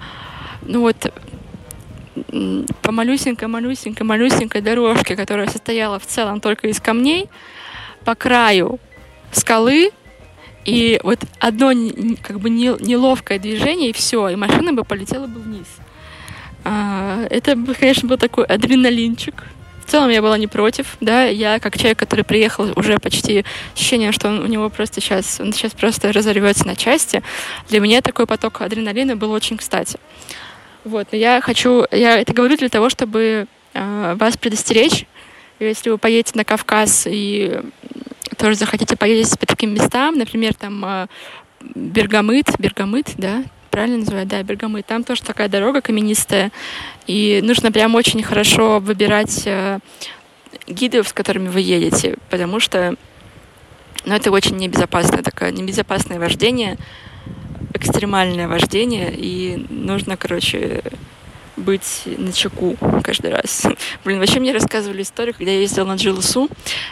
ну 0.62 0.82
вот, 0.82 1.14
по 2.82 2.92
малюсенькой, 2.92 3.48
малюсенькой, 3.48 4.06
малюсенькой 4.06 4.62
дорожке, 4.62 5.16
которая 5.16 5.48
состояла 5.48 6.00
в 6.00 6.06
целом 6.06 6.40
только 6.42 6.68
из 6.68 6.80
камней, 6.80 7.30
по 8.06 8.16
краю 8.16 8.80
скалы, 9.32 9.92
и 10.66 11.00
вот 11.04 11.20
одно 11.40 11.72
как 12.22 12.40
бы 12.40 12.50
неловкое 12.50 13.40
движение, 13.40 13.90
и 13.90 13.94
все, 13.94 14.30
и 14.30 14.36
машина 14.36 14.74
бы 14.74 14.84
полетела 14.84 15.28
бы 15.28 15.40
вниз. 15.40 15.68
А, 16.64 17.26
это, 17.30 17.58
конечно, 17.78 18.08
был 18.08 18.18
такой 18.18 18.46
адреналинчик. 18.46 19.44
В 19.86 19.92
целом 19.92 20.10
я 20.10 20.22
была 20.22 20.38
не 20.38 20.48
против, 20.48 20.98
да, 21.02 21.26
я 21.26 21.60
как 21.60 21.78
человек, 21.78 22.00
который 22.00 22.24
приехал 22.24 22.72
уже 22.76 22.98
почти 23.00 23.44
ощущение, 23.76 24.12
что 24.12 24.30
он, 24.30 24.40
у 24.40 24.48
него 24.48 24.70
просто 24.70 25.02
сейчас, 25.02 25.40
он 25.40 25.52
сейчас 25.52 25.74
просто 25.74 26.12
разорвется 26.12 26.66
на 26.66 26.76
части. 26.76 27.22
Для 27.70 27.80
меня 27.80 28.02
такой 28.02 28.26
поток 28.26 28.62
адреналина 28.62 29.16
был 29.16 29.32
очень 29.32 29.58
кстати. 29.58 30.00
Вот, 30.86 31.08
но 31.12 31.18
я 31.18 31.42
хочу, 31.42 31.86
я 31.92 32.20
это 32.20 32.34
говорю 32.34 32.58
для 32.58 32.70
того, 32.70 32.90
чтобы 32.90 33.48
э, 33.74 34.16
вас 34.18 34.38
предостеречь, 34.38 35.06
если 35.60 35.90
вы 35.90 35.98
поедете 35.98 36.32
на 36.36 36.46
Кавказ 36.46 37.06
и 37.10 37.62
тоже 38.38 38.56
захотите 38.56 38.96
поездить 38.96 39.40
по 39.40 39.46
таким 39.46 39.74
местам, 39.74 40.18
например, 40.18 40.54
там 40.54 40.84
э, 40.86 41.08
Бергамыт, 41.76 42.48
Бергамыт, 42.58 43.12
да, 43.18 43.44
правильно 43.74 43.98
называют, 43.98 44.30
да, 44.30 44.44
Бергамы. 44.44 44.84
Там 44.84 45.04
тоже 45.04 45.24
такая 45.24 45.50
дорога 45.50 45.82
каменистая, 45.82 46.52
и 47.08 47.42
нужно 47.44 47.72
прям 47.72 47.96
очень 47.96 48.22
хорошо 48.22 48.80
выбирать 48.80 49.48
э, 49.48 49.80
гидов, 50.68 51.08
с 51.08 51.14
которыми 51.14 51.48
вы 51.48 51.62
едете, 51.62 52.18
потому 52.30 52.60
что 52.60 52.96
ну, 54.06 54.14
это 54.14 54.30
очень 54.30 54.58
небезопасное 54.58 55.24
такое, 55.24 55.50
небезопасное 55.50 56.20
вождение, 56.20 56.78
экстремальное 57.74 58.48
вождение, 58.48 59.12
и 59.12 59.66
нужно, 59.72 60.18
короче, 60.18 60.84
быть 61.58 62.04
на 62.06 62.32
чеку 62.32 62.78
каждый 63.04 63.32
раз. 63.32 63.66
Блин, 64.06 64.20
вообще 64.20 64.40
мне 64.40 64.54
рассказывали 64.54 65.02
историю, 65.02 65.34
когда 65.34 65.52
я 65.52 65.62
ездила 65.62 65.86
на 65.86 65.96
Джилсу, 65.96 66.48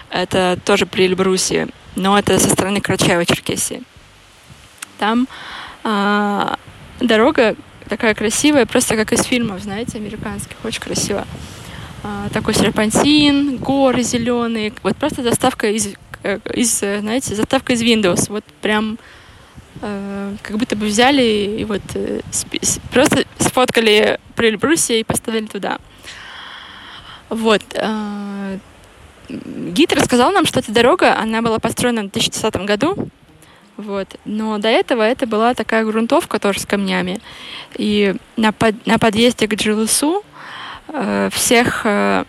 это 0.09 0.57
тоже 0.65 0.87
при 0.87 1.05
Эльбрусе, 1.05 1.67
но 1.95 2.17
это 2.17 2.39
со 2.39 2.49
стороны 2.49 2.79
Карачаева-Черкесии. 2.79 3.83
Там 4.97 5.27
а, 5.83 6.57
дорога 7.01 7.55
такая 7.89 8.13
красивая, 8.15 8.65
просто 8.65 8.95
как 8.95 9.11
из 9.11 9.23
фильмов, 9.23 9.61
знаете, 9.61 9.97
американских, 9.97 10.55
очень 10.63 10.81
красиво. 10.81 11.27
А, 12.03 12.29
такой 12.29 12.53
серпантин, 12.53 13.57
горы 13.57 14.01
зеленые, 14.01 14.73
вот 14.81 14.95
просто 14.97 15.21
доставка 15.21 15.69
из, 15.69 15.89
э, 16.23 16.39
из, 16.53 16.77
знаете, 16.79 17.35
заставка 17.35 17.73
из 17.73 17.83
Windows, 17.83 18.29
вот 18.29 18.43
прям 18.61 18.97
э, 19.81 20.35
как 20.41 20.57
будто 20.57 20.75
бы 20.75 20.85
взяли 20.85 21.57
и 21.59 21.65
вот 21.65 21.81
э, 21.95 22.21
просто 22.91 23.25
сфоткали 23.39 24.19
при 24.35 24.47
Эльбрусе 24.47 24.99
и 24.99 25.03
поставили 25.03 25.45
туда. 25.45 25.77
Вот. 27.29 27.61
Э, 27.75 28.57
гид 29.29 29.93
рассказал 29.93 30.31
нам, 30.31 30.45
что 30.45 30.59
эта 30.59 30.71
дорога, 30.71 31.17
она 31.17 31.41
была 31.41 31.59
построена 31.59 32.01
в 32.01 32.11
2010 32.11 32.55
году, 32.65 33.09
вот. 33.77 34.07
Но 34.25 34.57
до 34.57 34.67
этого 34.67 35.01
это 35.01 35.25
была 35.25 35.53
такая 35.53 35.83
грунтовка 35.85 36.39
тоже 36.39 36.59
с 36.59 36.65
камнями. 36.65 37.19
И 37.75 38.15
на, 38.37 38.51
под, 38.51 38.85
на 38.85 38.99
подъезде 38.99 39.47
к 39.47 39.55
Джилусу 39.55 40.23
э, 40.87 41.29
всех 41.31 41.81
э, 41.85 42.25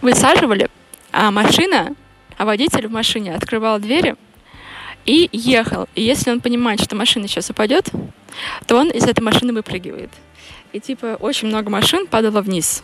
высаживали, 0.00 0.68
а 1.12 1.30
машина, 1.30 1.94
а 2.36 2.44
водитель 2.44 2.86
в 2.86 2.92
машине 2.92 3.34
открывал 3.34 3.78
двери 3.78 4.16
и 5.04 5.28
ехал. 5.32 5.88
И 5.94 6.02
если 6.02 6.30
он 6.30 6.40
понимает, 6.40 6.82
что 6.82 6.94
машина 6.94 7.26
сейчас 7.28 7.50
упадет, 7.50 7.90
то 8.66 8.76
он 8.76 8.90
из 8.90 9.04
этой 9.04 9.20
машины 9.20 9.52
выпрыгивает. 9.52 10.10
И 10.72 10.80
типа 10.80 11.16
очень 11.18 11.48
много 11.48 11.70
машин 11.70 12.06
падало 12.06 12.42
вниз. 12.42 12.82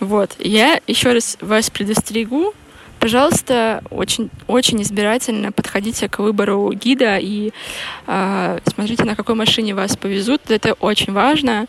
Вот. 0.00 0.34
Я 0.40 0.80
еще 0.88 1.12
раз 1.12 1.38
вас 1.40 1.70
предостерегу, 1.70 2.54
пожалуйста, 3.02 3.82
очень, 3.90 4.30
очень 4.46 4.80
избирательно 4.80 5.50
подходите 5.50 6.08
к 6.08 6.20
выбору 6.20 6.72
гида 6.72 7.18
и 7.18 7.52
э, 8.06 8.58
смотрите, 8.64 9.02
на 9.02 9.16
какой 9.16 9.34
машине 9.34 9.74
вас 9.74 9.96
повезут. 9.96 10.52
Это 10.52 10.74
очень 10.74 11.12
важно. 11.12 11.66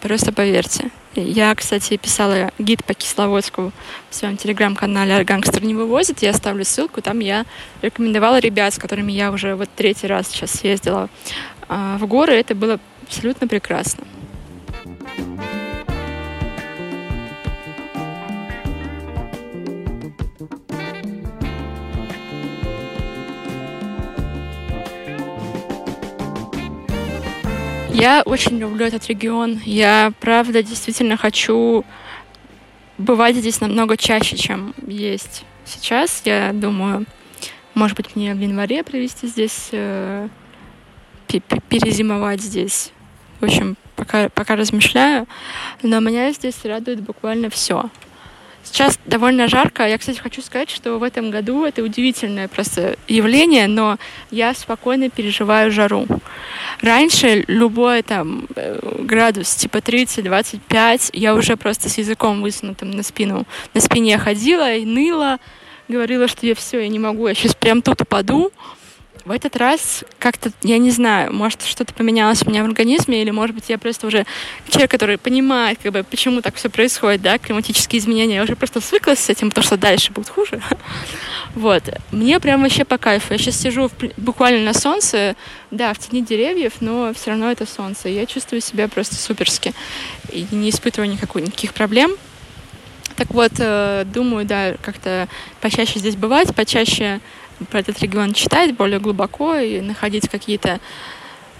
Просто 0.00 0.32
поверьте. 0.32 0.90
Я, 1.14 1.54
кстати, 1.54 1.96
писала 1.96 2.50
гид 2.58 2.84
по 2.84 2.92
Кисловодску 2.92 3.70
в 4.10 4.14
своем 4.16 4.36
телеграм-канале 4.36 5.22
«Гангстер 5.22 5.62
не 5.62 5.76
вывозит». 5.76 6.22
Я 6.22 6.30
оставлю 6.30 6.64
ссылку. 6.64 7.00
Там 7.00 7.20
я 7.20 7.44
рекомендовала 7.82 8.40
ребят, 8.40 8.74
с 8.74 8.78
которыми 8.78 9.12
я 9.12 9.30
уже 9.30 9.54
вот 9.54 9.68
третий 9.76 10.08
раз 10.08 10.26
сейчас 10.26 10.50
съездила 10.50 11.08
а, 11.68 11.98
в 11.98 12.06
горы. 12.08 12.34
Это 12.34 12.56
было 12.56 12.80
абсолютно 13.04 13.46
прекрасно. 13.46 14.04
Я 28.02 28.22
очень 28.24 28.58
люблю 28.58 28.84
этот 28.84 29.06
регион. 29.06 29.60
Я, 29.64 30.12
правда, 30.18 30.60
действительно 30.64 31.16
хочу 31.16 31.84
бывать 32.98 33.36
здесь 33.36 33.60
намного 33.60 33.96
чаще, 33.96 34.36
чем 34.36 34.74
есть 34.88 35.44
сейчас. 35.64 36.20
Я 36.24 36.52
думаю, 36.52 37.06
может 37.74 37.96
быть, 37.96 38.16
мне 38.16 38.34
в 38.34 38.40
январе 38.40 38.82
провести 38.82 39.28
здесь, 39.28 39.68
э, 39.70 40.28
перезимовать 41.28 42.40
здесь. 42.40 42.90
В 43.38 43.44
общем, 43.44 43.76
пока, 43.94 44.28
пока 44.30 44.56
размышляю. 44.56 45.28
Но 45.84 46.00
меня 46.00 46.32
здесь 46.32 46.56
радует 46.64 47.00
буквально 47.02 47.50
все. 47.50 47.88
Сейчас 48.64 48.98
довольно 49.06 49.48
жарко. 49.48 49.86
Я, 49.86 49.98
кстати, 49.98 50.18
хочу 50.18 50.40
сказать, 50.40 50.70
что 50.70 50.98
в 50.98 51.02
этом 51.02 51.30
году 51.30 51.64
это 51.64 51.82
удивительное 51.82 52.48
просто 52.48 52.96
явление, 53.08 53.66
но 53.66 53.98
я 54.30 54.54
спокойно 54.54 55.10
переживаю 55.10 55.70
жару. 55.70 56.06
Раньше 56.80 57.44
любой 57.48 58.02
там 58.02 58.46
э, 58.54 58.78
градус 59.00 59.54
типа 59.54 59.78
30-25, 59.78 61.10
я 61.12 61.34
уже 61.34 61.56
просто 61.56 61.88
с 61.88 61.98
языком 61.98 62.40
высунутым 62.42 62.90
на 62.90 63.02
спину, 63.02 63.46
на 63.74 63.80
спине 63.80 64.16
ходила 64.18 64.72
и 64.74 64.84
ныла, 64.84 65.38
говорила, 65.88 66.28
что 66.28 66.46
я 66.46 66.54
все, 66.54 66.80
я 66.80 66.88
не 66.88 66.98
могу, 66.98 67.26
я 67.26 67.34
сейчас 67.34 67.54
прям 67.54 67.82
тут 67.82 68.00
упаду. 68.02 68.52
В 69.24 69.30
этот 69.30 69.56
раз 69.56 70.04
как-то, 70.18 70.50
я 70.62 70.78
не 70.78 70.90
знаю, 70.90 71.32
может, 71.32 71.62
что-то 71.62 71.94
поменялось 71.94 72.42
у 72.44 72.50
меня 72.50 72.62
в 72.62 72.66
организме, 72.66 73.22
или, 73.22 73.30
может 73.30 73.54
быть, 73.54 73.68
я 73.68 73.78
просто 73.78 74.08
уже 74.08 74.26
человек, 74.68 74.90
который 74.90 75.16
понимает, 75.16 75.78
как 75.80 75.92
бы, 75.92 76.02
почему 76.02 76.42
так 76.42 76.56
все 76.56 76.68
происходит, 76.68 77.22
да, 77.22 77.38
климатические 77.38 78.00
изменения. 78.00 78.36
Я 78.36 78.42
уже 78.42 78.56
просто 78.56 78.80
свыклась 78.80 79.20
с 79.20 79.28
этим, 79.28 79.50
потому 79.50 79.64
что 79.64 79.76
дальше 79.76 80.12
будет 80.12 80.28
хуже. 80.28 80.60
Вот. 81.54 81.82
Мне 82.12 82.40
прям 82.40 82.62
вообще 82.62 82.86
по 82.86 82.96
кайфу. 82.96 83.34
Я 83.34 83.38
сейчас 83.38 83.60
сижу 83.60 83.88
в, 83.88 83.92
буквально 84.16 84.64
на 84.64 84.72
солнце, 84.72 85.36
да, 85.70 85.92
в 85.92 85.98
тени 85.98 86.22
деревьев, 86.22 86.74
но 86.80 87.12
все 87.12 87.32
равно 87.32 87.52
это 87.52 87.66
солнце. 87.66 88.08
я 88.08 88.24
чувствую 88.24 88.62
себя 88.62 88.88
просто 88.88 89.16
суперски. 89.16 89.74
И 90.30 90.46
не 90.50 90.70
испытываю 90.70 91.10
никакой, 91.10 91.42
никаких 91.42 91.74
проблем. 91.74 92.12
Так 93.16 93.34
вот, 93.34 93.52
э, 93.58 94.04
думаю, 94.06 94.46
да, 94.46 94.74
как-то 94.80 95.28
почаще 95.60 95.98
здесь 95.98 96.16
бывать, 96.16 96.54
почаще 96.54 97.20
про 97.64 97.80
этот 97.80 98.00
регион 98.00 98.32
читать 98.32 98.76
более 98.76 98.98
глубоко 98.98 99.56
и 99.56 99.80
находить 99.80 100.28
какие-то 100.28 100.80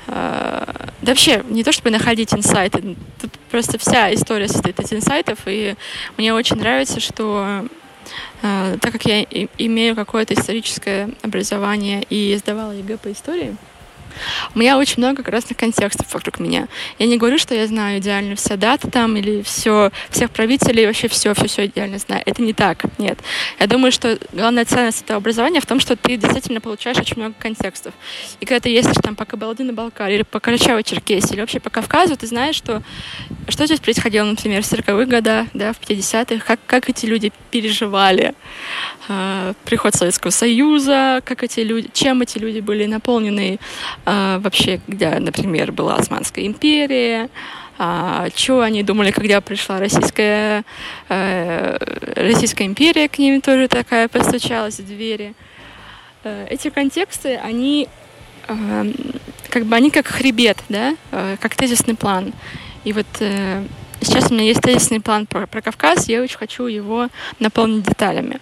э, 0.06 0.72
да 1.02 1.12
вообще, 1.12 1.42
не 1.48 1.64
то 1.64 1.72
чтобы 1.72 1.90
находить 1.90 2.32
инсайты, 2.32 2.96
тут 3.20 3.32
просто 3.50 3.78
вся 3.78 4.12
история 4.14 4.48
состоит 4.48 4.78
из 4.80 4.92
инсайтов, 4.92 5.40
и 5.46 5.74
мне 6.16 6.32
очень 6.32 6.56
нравится, 6.56 7.00
что 7.00 7.66
э, 8.42 8.76
так 8.80 8.92
как 8.92 9.04
я 9.04 9.22
имею 9.22 9.96
какое-то 9.96 10.34
историческое 10.34 11.10
образование 11.22 12.04
и 12.08 12.36
сдавала 12.36 12.72
ЕГЭ 12.72 12.98
по 12.98 13.10
истории, 13.10 13.56
у 14.54 14.58
меня 14.58 14.78
очень 14.78 14.96
много 14.98 15.22
разных 15.30 15.56
контекстов 15.56 16.12
вокруг 16.12 16.40
меня. 16.40 16.68
Я 16.98 17.06
не 17.06 17.16
говорю, 17.16 17.38
что 17.38 17.54
я 17.54 17.66
знаю 17.66 17.98
идеально 17.98 18.36
все 18.36 18.56
даты 18.56 18.90
там 18.90 19.16
или 19.16 19.42
все, 19.42 19.90
всех 20.10 20.30
правителей, 20.30 20.86
вообще 20.86 21.08
все, 21.08 21.34
все, 21.34 21.46
все 21.46 21.66
идеально 21.66 21.98
знаю. 21.98 22.22
Это 22.26 22.42
не 22.42 22.52
так, 22.52 22.84
нет. 22.98 23.18
Я 23.58 23.66
думаю, 23.66 23.92
что 23.92 24.18
главная 24.32 24.64
ценность 24.64 25.02
этого 25.02 25.18
образования 25.18 25.60
в 25.60 25.66
том, 25.66 25.80
что 25.80 25.96
ты 25.96 26.16
действительно 26.16 26.60
получаешь 26.60 26.98
очень 26.98 27.16
много 27.16 27.34
контекстов. 27.38 27.94
И 28.40 28.46
когда 28.46 28.60
ты 28.60 28.68
ездишь 28.70 28.96
там 29.02 29.16
по 29.16 29.24
Кабалдино-Балкарии 29.24 30.14
или 30.14 30.22
по 30.22 30.38
Карачаево-Черкесии 30.38 31.32
или 31.32 31.40
вообще 31.40 31.60
по 31.60 31.70
Кавказу, 31.70 32.16
ты 32.16 32.26
знаешь, 32.26 32.56
что, 32.56 32.82
что 33.48 33.66
здесь 33.66 33.80
происходило, 33.80 34.24
например, 34.24 34.62
в 34.62 34.72
40-х 34.72 35.04
годах, 35.04 35.48
да, 35.54 35.72
в 35.72 35.80
50-х, 35.80 36.44
как, 36.44 36.60
как 36.66 36.88
эти 36.88 37.06
люди 37.06 37.32
переживали 37.50 38.34
э, 39.08 39.54
приход 39.64 39.94
Советского 39.94 40.30
Союза, 40.30 41.20
как 41.24 41.42
эти 41.42 41.60
люди, 41.60 41.90
чем 41.92 42.22
эти 42.22 42.38
люди 42.38 42.60
были 42.60 42.86
наполнены 42.86 43.58
а, 44.04 44.38
вообще, 44.38 44.80
где, 44.86 45.10
например, 45.18 45.72
была 45.72 45.96
Османская 45.96 46.46
империя, 46.46 47.28
а, 47.78 48.28
что 48.34 48.60
они 48.60 48.82
думали, 48.82 49.10
когда 49.10 49.40
пришла 49.40 49.78
Российская, 49.78 50.64
а, 51.08 51.76
Российская 52.16 52.64
империя, 52.64 53.08
к 53.08 53.18
ним 53.18 53.40
тоже 53.40 53.68
такая 53.68 54.08
постучалась 54.08 54.78
в 54.78 54.86
двери. 54.86 55.34
А, 56.24 56.46
эти 56.48 56.70
контексты, 56.70 57.36
они 57.36 57.88
а, 58.48 58.86
как 59.48 59.66
бы 59.66 59.76
они 59.76 59.90
как 59.90 60.06
хребет, 60.06 60.58
да, 60.68 60.96
а, 61.10 61.36
как 61.36 61.54
тезисный 61.54 61.94
план. 61.94 62.32
И 62.84 62.92
вот 62.92 63.06
а, 63.20 63.64
сейчас 64.00 64.30
у 64.30 64.34
меня 64.34 64.44
есть 64.44 64.60
тезисный 64.60 65.00
план 65.00 65.26
про, 65.26 65.46
про 65.46 65.62
Кавказ, 65.62 66.08
я 66.08 66.22
очень 66.22 66.38
хочу 66.38 66.66
его 66.66 67.08
наполнить 67.38 67.84
деталями. 67.84 68.40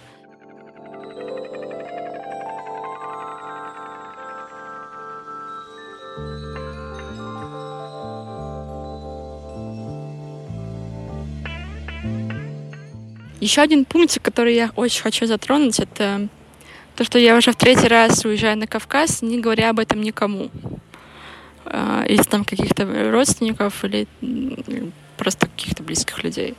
Еще 13.41 13.61
один 13.61 13.85
пункт, 13.85 14.19
который 14.21 14.53
я 14.53 14.71
очень 14.75 15.01
хочу 15.01 15.25
затронуть, 15.25 15.79
это 15.79 16.29
то, 16.95 17.03
что 17.03 17.17
я 17.17 17.35
уже 17.35 17.51
в 17.51 17.55
третий 17.55 17.87
раз 17.87 18.23
уезжаю 18.23 18.55
на 18.57 18.67
Кавказ, 18.67 19.23
не 19.23 19.39
говоря 19.39 19.71
об 19.71 19.79
этом 19.79 20.01
никому. 20.01 20.51
А, 21.65 22.03
из 22.07 22.25
там 22.27 22.45
каких-то 22.45 22.85
родственников 23.11 23.83
или 23.83 24.07
просто 25.17 25.47
каких-то 25.47 25.81
близких 25.81 26.23
людей. 26.23 26.53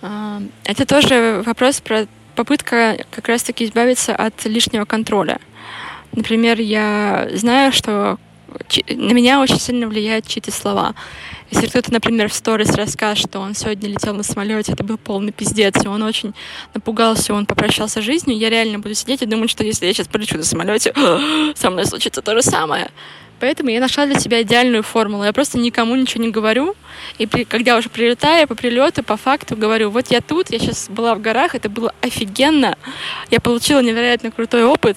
А, 0.00 0.40
это 0.64 0.86
тоже 0.86 1.42
вопрос 1.44 1.82
про 1.82 2.06
попытка 2.34 3.04
как 3.10 3.28
раз-таки 3.28 3.66
избавиться 3.66 4.16
от 4.16 4.42
лишнего 4.46 4.86
контроля. 4.86 5.38
Например, 6.12 6.58
я 6.60 7.28
знаю, 7.34 7.72
что 7.72 8.18
на 8.88 9.12
меня 9.12 9.40
очень 9.40 9.60
сильно 9.60 9.86
влияют 9.86 10.26
чьи-то 10.26 10.50
слова. 10.50 10.94
Если 11.50 11.66
кто-то, 11.66 11.92
например, 11.92 12.28
в 12.28 12.34
сторис 12.34 12.74
расскажет, 12.74 13.28
что 13.28 13.40
он 13.40 13.54
сегодня 13.54 13.88
летел 13.88 14.14
на 14.14 14.22
самолете, 14.22 14.72
это 14.72 14.82
был 14.82 14.96
полный 14.96 15.32
пиздец, 15.32 15.84
и 15.84 15.88
он 15.88 16.02
очень 16.02 16.34
напугался, 16.72 17.34
он 17.34 17.46
попрощался 17.46 18.00
с 18.00 18.04
жизнью, 18.04 18.36
я 18.36 18.50
реально 18.50 18.78
буду 18.78 18.94
сидеть 18.94 19.22
и 19.22 19.26
думать, 19.26 19.50
что 19.50 19.62
если 19.62 19.86
я 19.86 19.92
сейчас 19.92 20.08
полечу 20.08 20.36
на 20.36 20.44
самолете, 20.44 20.94
со 21.54 21.70
мной 21.70 21.86
случится 21.86 22.22
то 22.22 22.34
же 22.34 22.42
самое. 22.42 22.90
Поэтому 23.40 23.70
я 23.70 23.80
нашла 23.80 24.06
для 24.06 24.18
себя 24.18 24.42
идеальную 24.42 24.82
формулу. 24.82 25.24
Я 25.24 25.32
просто 25.32 25.58
никому 25.58 25.96
ничего 25.96 26.24
не 26.24 26.30
говорю. 26.30 26.74
И 27.18 27.26
при, 27.26 27.44
когда 27.44 27.76
уже 27.76 27.88
прилетаю, 27.88 28.48
по 28.48 28.54
прилету, 28.54 29.02
по 29.02 29.16
факту 29.16 29.56
говорю, 29.56 29.90
вот 29.90 30.06
я 30.08 30.20
тут, 30.20 30.50
я 30.50 30.58
сейчас 30.58 30.88
была 30.88 31.14
в 31.14 31.20
горах, 31.20 31.54
это 31.54 31.68
было 31.68 31.92
офигенно. 32.00 32.78
Я 33.30 33.40
получила 33.40 33.80
невероятно 33.80 34.30
крутой 34.30 34.64
опыт. 34.64 34.96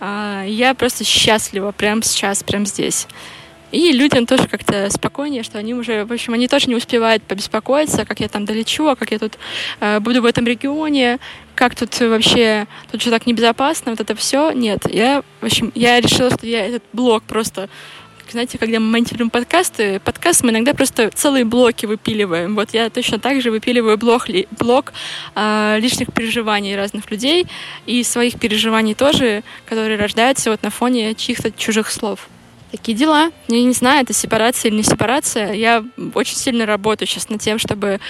А, 0.00 0.44
я 0.44 0.74
просто 0.74 1.04
счастлива 1.04 1.72
прямо 1.72 2.02
сейчас, 2.02 2.42
прямо 2.42 2.64
здесь. 2.64 3.06
И 3.74 3.90
людям 3.90 4.24
тоже 4.24 4.46
как-то 4.46 4.88
спокойнее, 4.88 5.42
что 5.42 5.58
они 5.58 5.74
уже, 5.74 6.04
в 6.04 6.12
общем, 6.12 6.32
они 6.32 6.46
тоже 6.46 6.68
не 6.68 6.76
успевают 6.76 7.24
побеспокоиться, 7.24 8.04
как 8.04 8.20
я 8.20 8.28
там 8.28 8.44
долечу, 8.44 8.86
а 8.86 8.94
как 8.94 9.10
я 9.10 9.18
тут 9.18 9.36
э, 9.80 9.98
буду 9.98 10.22
в 10.22 10.26
этом 10.26 10.46
регионе, 10.46 11.18
как 11.56 11.74
тут 11.74 11.98
вообще, 11.98 12.68
тут 12.92 13.02
же 13.02 13.10
так 13.10 13.26
небезопасно, 13.26 13.90
вот 13.90 14.00
это 14.00 14.14
все. 14.14 14.52
Нет, 14.52 14.88
я, 14.88 15.24
в 15.40 15.44
общем, 15.46 15.72
я 15.74 16.00
решила, 16.00 16.30
что 16.30 16.46
я 16.46 16.66
этот 16.66 16.84
блок 16.92 17.24
просто 17.24 17.68
знаете, 18.30 18.58
когда 18.58 18.78
мы 18.78 18.90
монтируем 18.90 19.28
подкасты, 19.28 20.00
подкаст 20.00 20.44
мы 20.44 20.50
иногда 20.50 20.72
просто 20.72 21.10
целые 21.10 21.44
блоки 21.44 21.86
выпиливаем. 21.86 22.54
Вот 22.54 22.70
я 22.72 22.90
точно 22.90 23.18
так 23.18 23.42
же 23.42 23.50
выпиливаю 23.50 23.98
блок, 23.98 24.26
блок 24.58 24.92
э, 25.34 25.78
лишних 25.80 26.12
переживаний 26.12 26.76
разных 26.76 27.10
людей 27.10 27.46
и 27.86 28.04
своих 28.04 28.38
переживаний 28.38 28.94
тоже, 28.94 29.42
которые 29.66 29.98
рождаются 29.98 30.50
вот 30.50 30.62
на 30.62 30.70
фоне 30.70 31.14
чьих-то 31.14 31.50
чужих 31.50 31.90
слов. 31.90 32.28
Такие 32.74 32.98
дела. 32.98 33.30
Я 33.46 33.62
не 33.62 33.72
знаю, 33.72 34.02
это 34.02 34.12
сепарация 34.12 34.68
или 34.68 34.78
не 34.78 34.82
сепарация. 34.82 35.52
Я 35.52 35.84
очень 36.12 36.34
сильно 36.34 36.66
работаю 36.66 37.06
сейчас 37.06 37.28
над 37.28 37.40
тем, 37.40 37.56
чтобы 37.60 38.00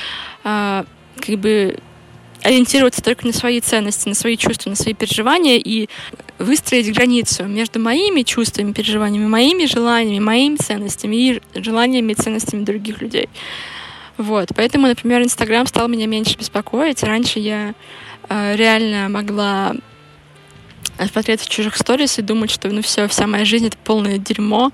э, 0.42 0.84
как 1.16 1.38
бы 1.38 1.76
ориентироваться 2.42 3.02
только 3.02 3.26
на 3.26 3.34
свои 3.34 3.60
ценности, 3.60 4.08
на 4.08 4.14
свои 4.14 4.38
чувства, 4.38 4.70
на 4.70 4.76
свои 4.76 4.94
переживания 4.94 5.58
и 5.58 5.90
выстроить 6.38 6.90
границу 6.94 7.44
между 7.44 7.78
моими 7.78 8.22
чувствами, 8.22 8.72
переживаниями, 8.72 9.26
моими 9.26 9.66
желаниями, 9.66 10.24
моими 10.24 10.56
ценностями 10.56 11.16
и 11.16 11.42
желаниями 11.56 12.12
и 12.12 12.14
ценностями 12.14 12.64
других 12.64 13.02
людей. 13.02 13.28
Вот. 14.16 14.48
Поэтому, 14.56 14.86
например, 14.86 15.20
Инстаграм 15.20 15.66
стал 15.66 15.88
меня 15.88 16.06
меньше 16.06 16.38
беспокоить. 16.38 17.02
Раньше 17.02 17.38
я 17.38 17.74
э, 18.30 18.56
реально 18.56 19.10
могла 19.10 19.74
смотреть 21.10 21.40
в 21.40 21.48
чужих 21.48 21.76
сторис 21.76 22.18
и 22.18 22.22
думать, 22.22 22.50
что 22.50 22.68
ну 22.68 22.82
все, 22.82 23.08
вся 23.08 23.26
моя 23.26 23.44
жизнь 23.44 23.66
это 23.66 23.76
полное 23.76 24.18
дерьмо, 24.18 24.72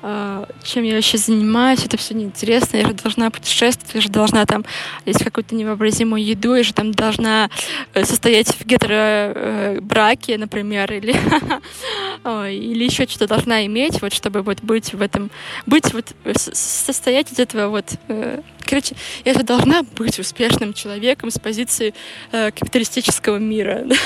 а, 0.00 0.46
чем 0.62 0.84
я 0.84 0.94
вообще 0.94 1.18
занимаюсь, 1.18 1.84
это 1.84 1.96
все 1.96 2.14
неинтересно, 2.14 2.76
я 2.76 2.86
же 2.86 2.94
должна 2.94 3.30
путешествовать, 3.30 3.94
я 3.94 4.00
же 4.00 4.08
должна 4.08 4.46
там 4.46 4.64
есть 5.04 5.24
какую-то 5.24 5.56
невообразимую 5.56 6.24
еду, 6.24 6.54
я 6.54 6.62
же 6.62 6.72
там 6.72 6.92
должна 6.92 7.50
э, 7.94 8.04
состоять 8.04 8.46
в 8.48 8.64
гетеро-браке, 8.64 10.34
э, 10.34 10.38
например, 10.38 10.92
или, 10.92 11.12
или 12.48 12.84
еще 12.84 13.08
что-то 13.08 13.26
должна 13.26 13.66
иметь, 13.66 14.00
вот 14.00 14.12
чтобы 14.12 14.42
вот 14.42 14.60
быть 14.62 14.94
в 14.94 15.02
этом, 15.02 15.32
быть 15.66 15.92
вот, 15.92 16.14
состоять 16.34 17.32
из 17.32 17.40
этого 17.40 17.68
вот 17.68 17.86
э, 18.08 18.40
Короче, 18.68 18.96
я 19.24 19.32
же 19.32 19.42
должна 19.44 19.82
быть 19.82 20.18
успешным 20.18 20.74
человеком 20.74 21.30
с 21.30 21.38
позиции 21.38 21.94
э, 22.32 22.50
капиталистического 22.50 23.38
мира. 23.38 23.86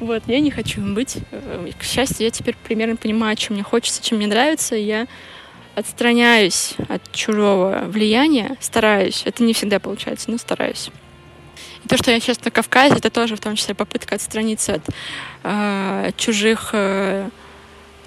Вот, 0.00 0.22
я 0.26 0.38
не 0.40 0.50
хочу 0.50 0.80
им 0.80 0.94
быть. 0.94 1.18
Э, 1.32 1.70
к 1.78 1.82
счастью, 1.82 2.24
я 2.24 2.30
теперь 2.30 2.56
примерно 2.64 2.96
понимаю, 2.96 3.36
чем 3.36 3.54
мне 3.54 3.64
хочется, 3.64 4.02
чем 4.02 4.18
мне 4.18 4.26
нравится. 4.26 4.76
Я 4.76 5.06
отстраняюсь 5.74 6.74
от 6.88 7.12
чужого 7.12 7.84
влияния, 7.86 8.56
стараюсь. 8.60 9.22
Это 9.24 9.42
не 9.42 9.52
всегда 9.52 9.80
получается, 9.80 10.30
но 10.30 10.38
стараюсь. 10.38 10.90
И 11.84 11.88
то, 11.88 11.96
что 11.96 12.10
я 12.10 12.20
сейчас 12.20 12.44
на 12.44 12.50
Кавказе, 12.50 12.96
это 12.96 13.10
тоже 13.10 13.36
в 13.36 13.40
том 13.40 13.56
числе 13.56 13.74
попытка 13.74 14.14
отстраниться 14.14 14.74
от 14.74 14.82
э, 15.44 16.10
чужих 16.16 16.70
э, 16.72 17.28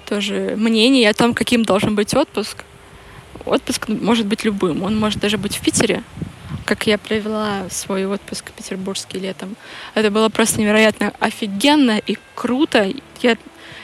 тоже 0.06 0.54
мнений 0.56 1.06
о 1.06 1.14
том, 1.14 1.34
каким 1.34 1.64
должен 1.64 1.94
быть 1.94 2.14
отпуск. 2.14 2.64
Отпуск 3.44 3.88
может 3.88 4.26
быть 4.26 4.44
любым. 4.44 4.82
Он 4.82 4.98
может 4.98 5.20
даже 5.20 5.38
быть 5.38 5.56
в 5.56 5.60
Питере, 5.62 6.02
как 6.64 6.86
я 6.86 6.98
провела 6.98 7.68
свой 7.70 8.06
отпуск 8.06 8.50
петербургский 8.52 9.18
летом. 9.18 9.56
Это 9.94 10.10
было 10.10 10.28
просто 10.28 10.60
невероятно 10.60 11.12
офигенно 11.18 11.98
и 11.98 12.16
круто. 12.34 12.90
Я, 13.20 13.36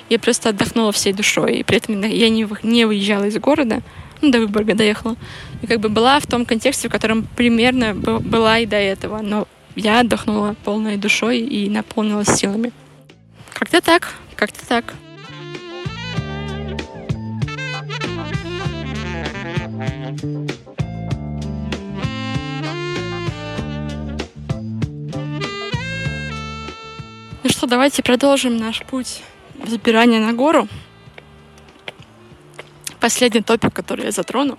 я 0.08 0.18
просто 0.18 0.50
отдохнула 0.50 0.92
всей 0.92 1.12
душой. 1.12 1.58
И 1.58 1.62
при 1.62 1.78
этом 1.78 2.00
я 2.02 2.28
не, 2.28 2.48
не 2.62 2.84
выезжала 2.84 3.24
из 3.24 3.38
города, 3.38 3.82
ну, 4.20 4.30
до 4.30 4.40
Выборга 4.40 4.74
доехала. 4.74 5.16
И 5.62 5.66
как 5.66 5.80
бы 5.80 5.88
была 5.88 6.18
в 6.20 6.26
том 6.26 6.44
контексте, 6.44 6.88
в 6.88 6.92
котором 6.92 7.26
примерно 7.36 7.94
была 7.94 8.58
и 8.58 8.66
до 8.66 8.76
этого. 8.76 9.20
Но 9.22 9.46
я 9.76 10.00
отдохнула 10.00 10.54
полной 10.64 10.96
душой 10.96 11.40
и 11.40 11.68
наполнилась 11.68 12.28
силами. 12.28 12.72
Как-то 13.52 13.80
так, 13.80 14.14
как-то 14.36 14.66
так. 14.66 14.94
thank 19.78 20.50
you 20.50 20.67
Ну 27.48 27.52
что, 27.52 27.66
давайте 27.66 28.02
продолжим 28.02 28.58
наш 28.58 28.82
путь 28.82 29.22
забирания 29.64 30.20
на 30.20 30.34
гору. 30.34 30.68
Последний 33.00 33.40
топик, 33.40 33.72
который 33.72 34.04
я 34.04 34.10
затрону, 34.10 34.58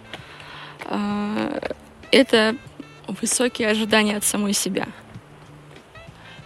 а, 0.86 1.72
это 2.10 2.56
высокие 3.08 3.70
ожидания 3.70 4.18
от 4.18 4.24
самой 4.24 4.54
себя. 4.54 4.88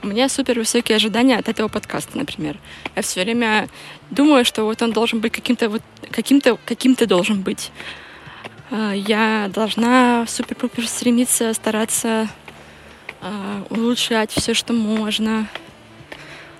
У 0.01 0.07
меня 0.07 0.27
супер 0.27 0.59
высокие 0.59 0.97
ожидания 0.97 1.37
от 1.37 1.47
этого 1.47 1.69
подкаста, 1.69 2.17
например. 2.17 2.59
Я 2.93 3.03
все 3.03 3.23
время 3.23 3.69
думаю, 4.11 4.43
что 4.43 4.65
вот 4.65 4.81
он 4.81 4.91
должен 4.91 5.21
быть 5.21 5.31
каким-то 5.31 5.69
вот 5.69 5.81
каким-то 6.11 6.57
каким-то 6.65 7.07
должен 7.07 7.41
быть. 7.41 7.71
А, 8.69 8.91
я 8.91 9.49
должна 9.53 10.25
супер-пупер 10.27 10.89
стремиться, 10.89 11.53
стараться 11.53 12.27
а, 13.21 13.65
улучшать 13.69 14.31
все, 14.31 14.53
что 14.53 14.73
можно, 14.73 15.47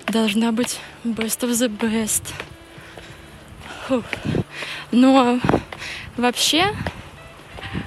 должна 0.08 0.52
быть 0.52 0.80
best 1.04 1.40
of 1.40 1.50
the 1.50 1.68
best. 1.68 2.22
Фу. 3.86 4.02
Но 4.90 5.40
вообще 6.16 6.66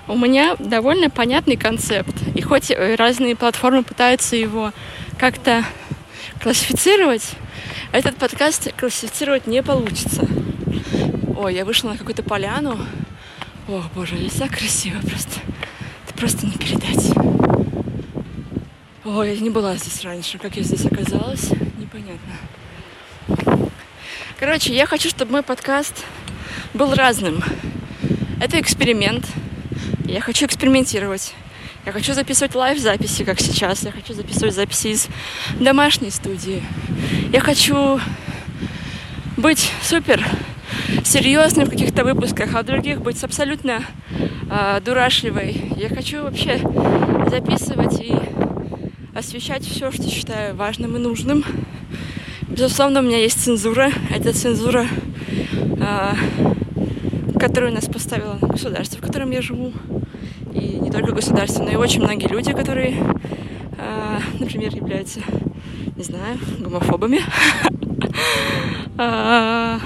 у 0.08 0.18
меня 0.18 0.56
довольно 0.60 1.10
понятный 1.10 1.58
концепт. 1.58 2.16
И 2.36 2.42
хоть 2.42 2.72
разные 2.72 3.36
платформы 3.36 3.84
пытаются 3.84 4.36
его 4.36 4.72
как-то 5.18 5.64
классифицировать, 6.42 7.32
этот 7.92 8.18
подкаст 8.18 8.74
классифицировать 8.74 9.48
не 9.48 9.64
получится. 9.64 10.28
Ой, 11.38 11.56
я 11.56 11.66
вышла 11.66 11.90
на 11.90 11.98
какую-то 11.98 12.24
поляну. 12.24 12.78
Ох, 13.68 13.86
боже, 13.96 14.18
здесь 14.18 14.34
так 14.34 14.52
красиво 14.52 15.00
просто. 15.00 15.40
Это 16.06 16.14
просто 16.18 16.46
не 16.46 16.54
передать. 16.54 17.12
Ой, 19.06 19.34
я 19.34 19.40
не 19.40 19.50
была 19.50 19.76
здесь 19.76 20.04
раньше. 20.04 20.38
Как 20.38 20.56
я 20.58 20.64
здесь 20.64 20.86
оказалась? 20.86 21.50
Непонятно. 21.98 23.70
Короче, 24.40 24.74
я 24.74 24.86
хочу, 24.86 25.10
чтобы 25.10 25.32
мой 25.32 25.44
подкаст 25.44 26.06
был 26.74 26.94
разным. 26.94 27.44
Это 28.40 28.60
эксперимент. 28.60 29.26
Я 30.06 30.22
хочу 30.22 30.46
экспериментировать. 30.46 31.34
Я 31.86 31.92
хочу 31.92 32.14
записывать 32.14 32.54
лайв-записи, 32.54 33.24
как 33.24 33.40
сейчас. 33.40 33.84
Я 33.84 33.92
хочу 33.92 34.14
записывать 34.14 34.54
записи 34.54 34.88
из 34.88 35.08
домашней 35.60 36.12
студии. 36.12 36.64
Я 37.32 37.40
хочу 37.40 38.00
быть 39.38 39.72
супер 39.82 40.24
серьезным 41.04 41.68
в 41.68 41.70
каких-то 41.72 42.04
выпусках, 42.04 42.54
а 42.54 42.62
в 42.62 42.66
других 42.66 43.02
быть 43.02 43.24
абсолютно 43.24 43.84
э, 44.50 44.82
дурашливой. 44.84 45.74
Я 45.78 45.90
хочу 45.90 46.24
вообще 46.24 46.60
записывать 47.30 48.00
и 48.02 48.14
освещать 49.18 49.66
все, 49.66 49.92
что 49.92 50.08
считаю 50.10 50.56
важным 50.56 50.96
и 50.96 51.00
нужным. 51.00 51.44
Безусловно, 52.58 53.02
у 53.02 53.04
меня 53.04 53.20
есть 53.20 53.40
цензура. 53.40 53.92
Это 54.10 54.34
цензура, 54.34 54.88
э, 55.80 56.14
которую 57.40 57.72
нас 57.72 57.86
поставило 57.86 58.40
государство, 58.42 58.98
в 58.98 59.02
котором 59.02 59.30
я 59.30 59.44
живу. 59.44 59.74
И 60.56 60.80
не 60.80 60.90
только 60.90 61.12
государство, 61.12 61.62
но 61.62 61.70
и 61.70 61.76
очень 61.76 62.02
многие 62.02 62.28
люди, 62.28 62.52
которые, 62.54 62.96
э, 63.78 64.20
например, 64.40 64.74
являются, 64.74 65.20
не 65.96 66.04
знаю, 66.04 66.40
гомофобами. 66.60 67.20
А, 69.00 69.80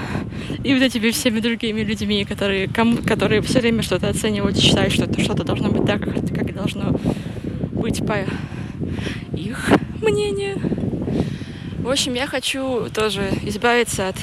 и 0.64 0.72
вот 0.72 0.82
этими 0.82 1.10
всеми 1.10 1.40
другими 1.40 1.82
людьми, 1.82 2.24
которые, 2.24 2.66
которые 2.66 3.42
все 3.42 3.60
время 3.60 3.82
что-то 3.82 4.08
оценивают 4.08 4.56
считают, 4.56 4.94
что 4.94 5.06
что-то 5.20 5.44
должно 5.44 5.68
быть 5.68 5.84
так, 5.84 6.02
как 6.02 6.54
должно 6.54 6.98
быть 7.72 8.02
по 8.06 8.24
их 9.36 9.70
мнению. 10.00 10.71
В 11.82 11.90
общем, 11.90 12.14
я 12.14 12.28
хочу 12.28 12.88
тоже 12.90 13.28
избавиться 13.42 14.06
от 14.06 14.16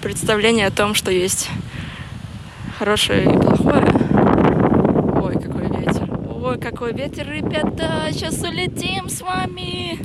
представления 0.00 0.68
о 0.68 0.70
том, 0.70 0.94
что 0.94 1.10
есть 1.10 1.50
хорошее 2.78 3.24
и 3.24 3.38
плохое. 3.38 3.84
Ой, 5.20 5.34
какой 5.34 5.66
ветер. 5.66 6.08
Ой, 6.30 6.58
какой 6.60 6.92
ветер, 6.92 7.28
ребята. 7.28 8.06
Сейчас 8.12 8.40
улетим 8.40 9.08
с 9.08 9.20
вами. 9.20 9.98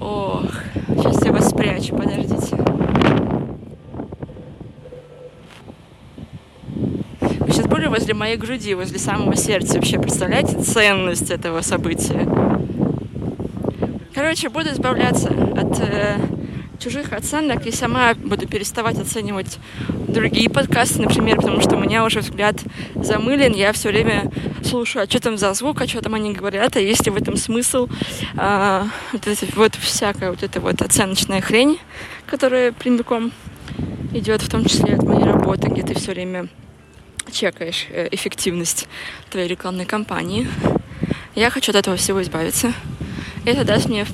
Ох, 0.00 0.50
сейчас 0.96 1.24
я 1.24 1.32
вас 1.32 1.50
спрячу, 1.50 1.96
подождите. 1.96 2.56
Сейчас 7.46 7.66
были 7.68 7.86
возле 7.86 8.12
моей 8.14 8.36
груди, 8.36 8.74
возле 8.74 8.98
самого 8.98 9.36
сердца. 9.36 9.74
Вообще 9.74 10.00
представляете 10.00 10.60
ценность 10.60 11.30
этого 11.30 11.60
события? 11.60 12.43
Короче, 14.14 14.48
буду 14.48 14.70
избавляться 14.70 15.28
от 15.28 15.80
э, 15.80 16.18
чужих 16.78 17.12
оценок 17.12 17.66
и 17.66 17.72
сама 17.72 18.14
буду 18.14 18.46
переставать 18.46 18.96
оценивать 18.98 19.58
другие 19.88 20.48
подкасты, 20.48 21.02
например, 21.02 21.38
потому 21.38 21.60
что 21.60 21.74
у 21.74 21.80
меня 21.80 22.04
уже 22.04 22.20
взгляд 22.20 22.56
замылен, 22.94 23.54
я 23.54 23.72
все 23.72 23.88
время 23.88 24.30
слушаю, 24.62 25.02
а 25.02 25.10
что 25.10 25.20
там 25.20 25.36
за 25.36 25.52
звук, 25.54 25.80
а 25.80 25.88
что 25.88 26.00
там 26.00 26.14
они 26.14 26.32
говорят, 26.32 26.76
а 26.76 26.80
есть 26.80 27.04
ли 27.04 27.10
в 27.10 27.16
этом 27.16 27.36
смысл, 27.36 27.88
а, 28.36 28.86
вот, 29.12 29.26
это, 29.26 29.46
вот 29.56 29.74
всякая 29.74 30.30
вот 30.30 30.44
эта 30.44 30.60
вот 30.60 30.80
оценочная 30.80 31.40
хрень, 31.40 31.80
которая 32.26 32.70
прямиком 32.70 33.32
идет, 34.12 34.42
в 34.42 34.48
том 34.48 34.64
числе 34.64 34.94
от 34.94 35.02
моей 35.02 35.24
работы, 35.24 35.66
где 35.66 35.82
ты 35.82 35.94
все 35.94 36.12
время 36.12 36.46
чекаешь 37.32 37.88
э, 37.90 38.08
эффективность 38.12 38.86
твоей 39.30 39.48
рекламной 39.48 39.86
кампании. 39.86 40.46
Я 41.34 41.50
хочу 41.50 41.72
от 41.72 41.76
этого 41.76 41.96
всего 41.96 42.22
избавиться. 42.22 42.72
Это 43.44 43.64
даст 43.64 43.88
мне 43.88 44.06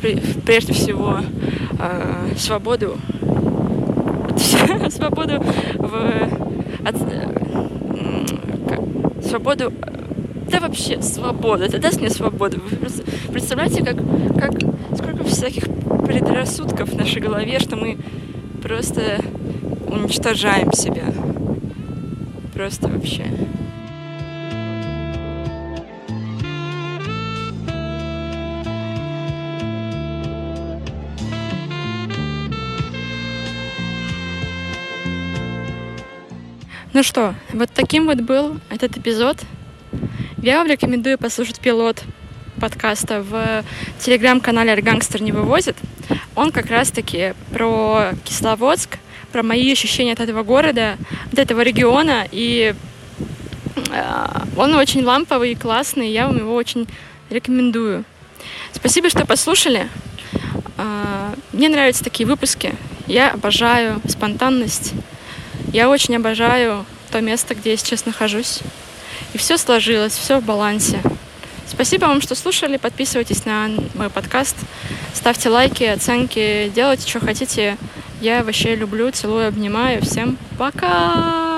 прежде 0.44 0.72
всего 0.72 1.20
э, 1.78 2.32
свободу, 2.36 2.98
свободу 4.90 5.44
в 5.74 6.40
от, 6.84 6.96
как, 8.68 9.22
свободу, 9.24 9.72
да 10.50 10.58
вообще 10.60 11.00
свободу, 11.02 11.62
это 11.62 11.78
даст 11.78 12.00
мне 12.00 12.10
свободу. 12.10 12.60
Вы 12.60 12.88
представляете, 13.32 13.84
как, 13.84 13.96
как 14.36 14.52
сколько 14.96 15.24
всяких 15.24 15.64
предрассудков 16.04 16.90
в 16.90 16.96
нашей 16.96 17.20
голове, 17.22 17.60
что 17.60 17.76
мы 17.76 17.98
просто 18.62 19.20
уничтожаем 19.86 20.72
себя. 20.72 21.04
Просто 22.52 22.88
вообще. 22.88 23.26
Ну 37.00 37.04
что, 37.04 37.34
вот 37.54 37.70
таким 37.72 38.04
вот 38.04 38.20
был 38.20 38.60
этот 38.68 38.98
эпизод. 38.98 39.38
Я 40.42 40.58
вам 40.58 40.66
рекомендую 40.66 41.16
послушать 41.16 41.58
пилот 41.58 42.02
подкаста 42.60 43.22
в 43.22 43.64
телеграм-канале 44.00 44.70
«Аргангстер 44.70 45.22
не 45.22 45.32
вывозит». 45.32 45.78
Он 46.34 46.52
как 46.52 46.66
раз-таки 46.66 47.32
про 47.54 48.10
Кисловодск, 48.24 48.98
про 49.32 49.42
мои 49.42 49.72
ощущения 49.72 50.12
от 50.12 50.20
этого 50.20 50.42
города, 50.42 50.98
от 51.32 51.38
этого 51.38 51.62
региона. 51.62 52.26
И 52.32 52.74
э, 53.94 54.24
он 54.58 54.74
очень 54.74 55.02
ламповый 55.02 55.52
и 55.52 55.54
классный, 55.54 56.12
я 56.12 56.26
вам 56.26 56.36
его 56.36 56.54
очень 56.54 56.86
рекомендую. 57.30 58.04
Спасибо, 58.72 59.08
что 59.08 59.24
послушали. 59.24 59.88
Э, 60.76 61.32
мне 61.54 61.70
нравятся 61.70 62.04
такие 62.04 62.26
выпуски. 62.26 62.74
Я 63.06 63.30
обожаю 63.30 64.02
спонтанность. 64.06 64.92
Я 65.72 65.88
очень 65.88 66.16
обожаю 66.16 66.84
то 67.10 67.20
место, 67.20 67.54
где 67.54 67.70
я 67.70 67.76
сейчас 67.76 68.06
нахожусь. 68.06 68.60
И 69.34 69.38
все 69.38 69.56
сложилось, 69.56 70.12
все 70.12 70.40
в 70.40 70.44
балансе. 70.44 71.00
Спасибо 71.68 72.06
вам, 72.06 72.20
что 72.20 72.34
слушали. 72.34 72.76
Подписывайтесь 72.76 73.44
на 73.44 73.68
мой 73.94 74.10
подкаст. 74.10 74.56
Ставьте 75.14 75.48
лайки, 75.48 75.84
оценки. 75.84 76.70
Делайте, 76.74 77.08
что 77.08 77.20
хотите. 77.20 77.76
Я 78.20 78.42
вообще 78.42 78.74
люблю, 78.74 79.10
целую, 79.12 79.48
обнимаю. 79.48 80.02
Всем 80.02 80.36
пока! 80.58 81.49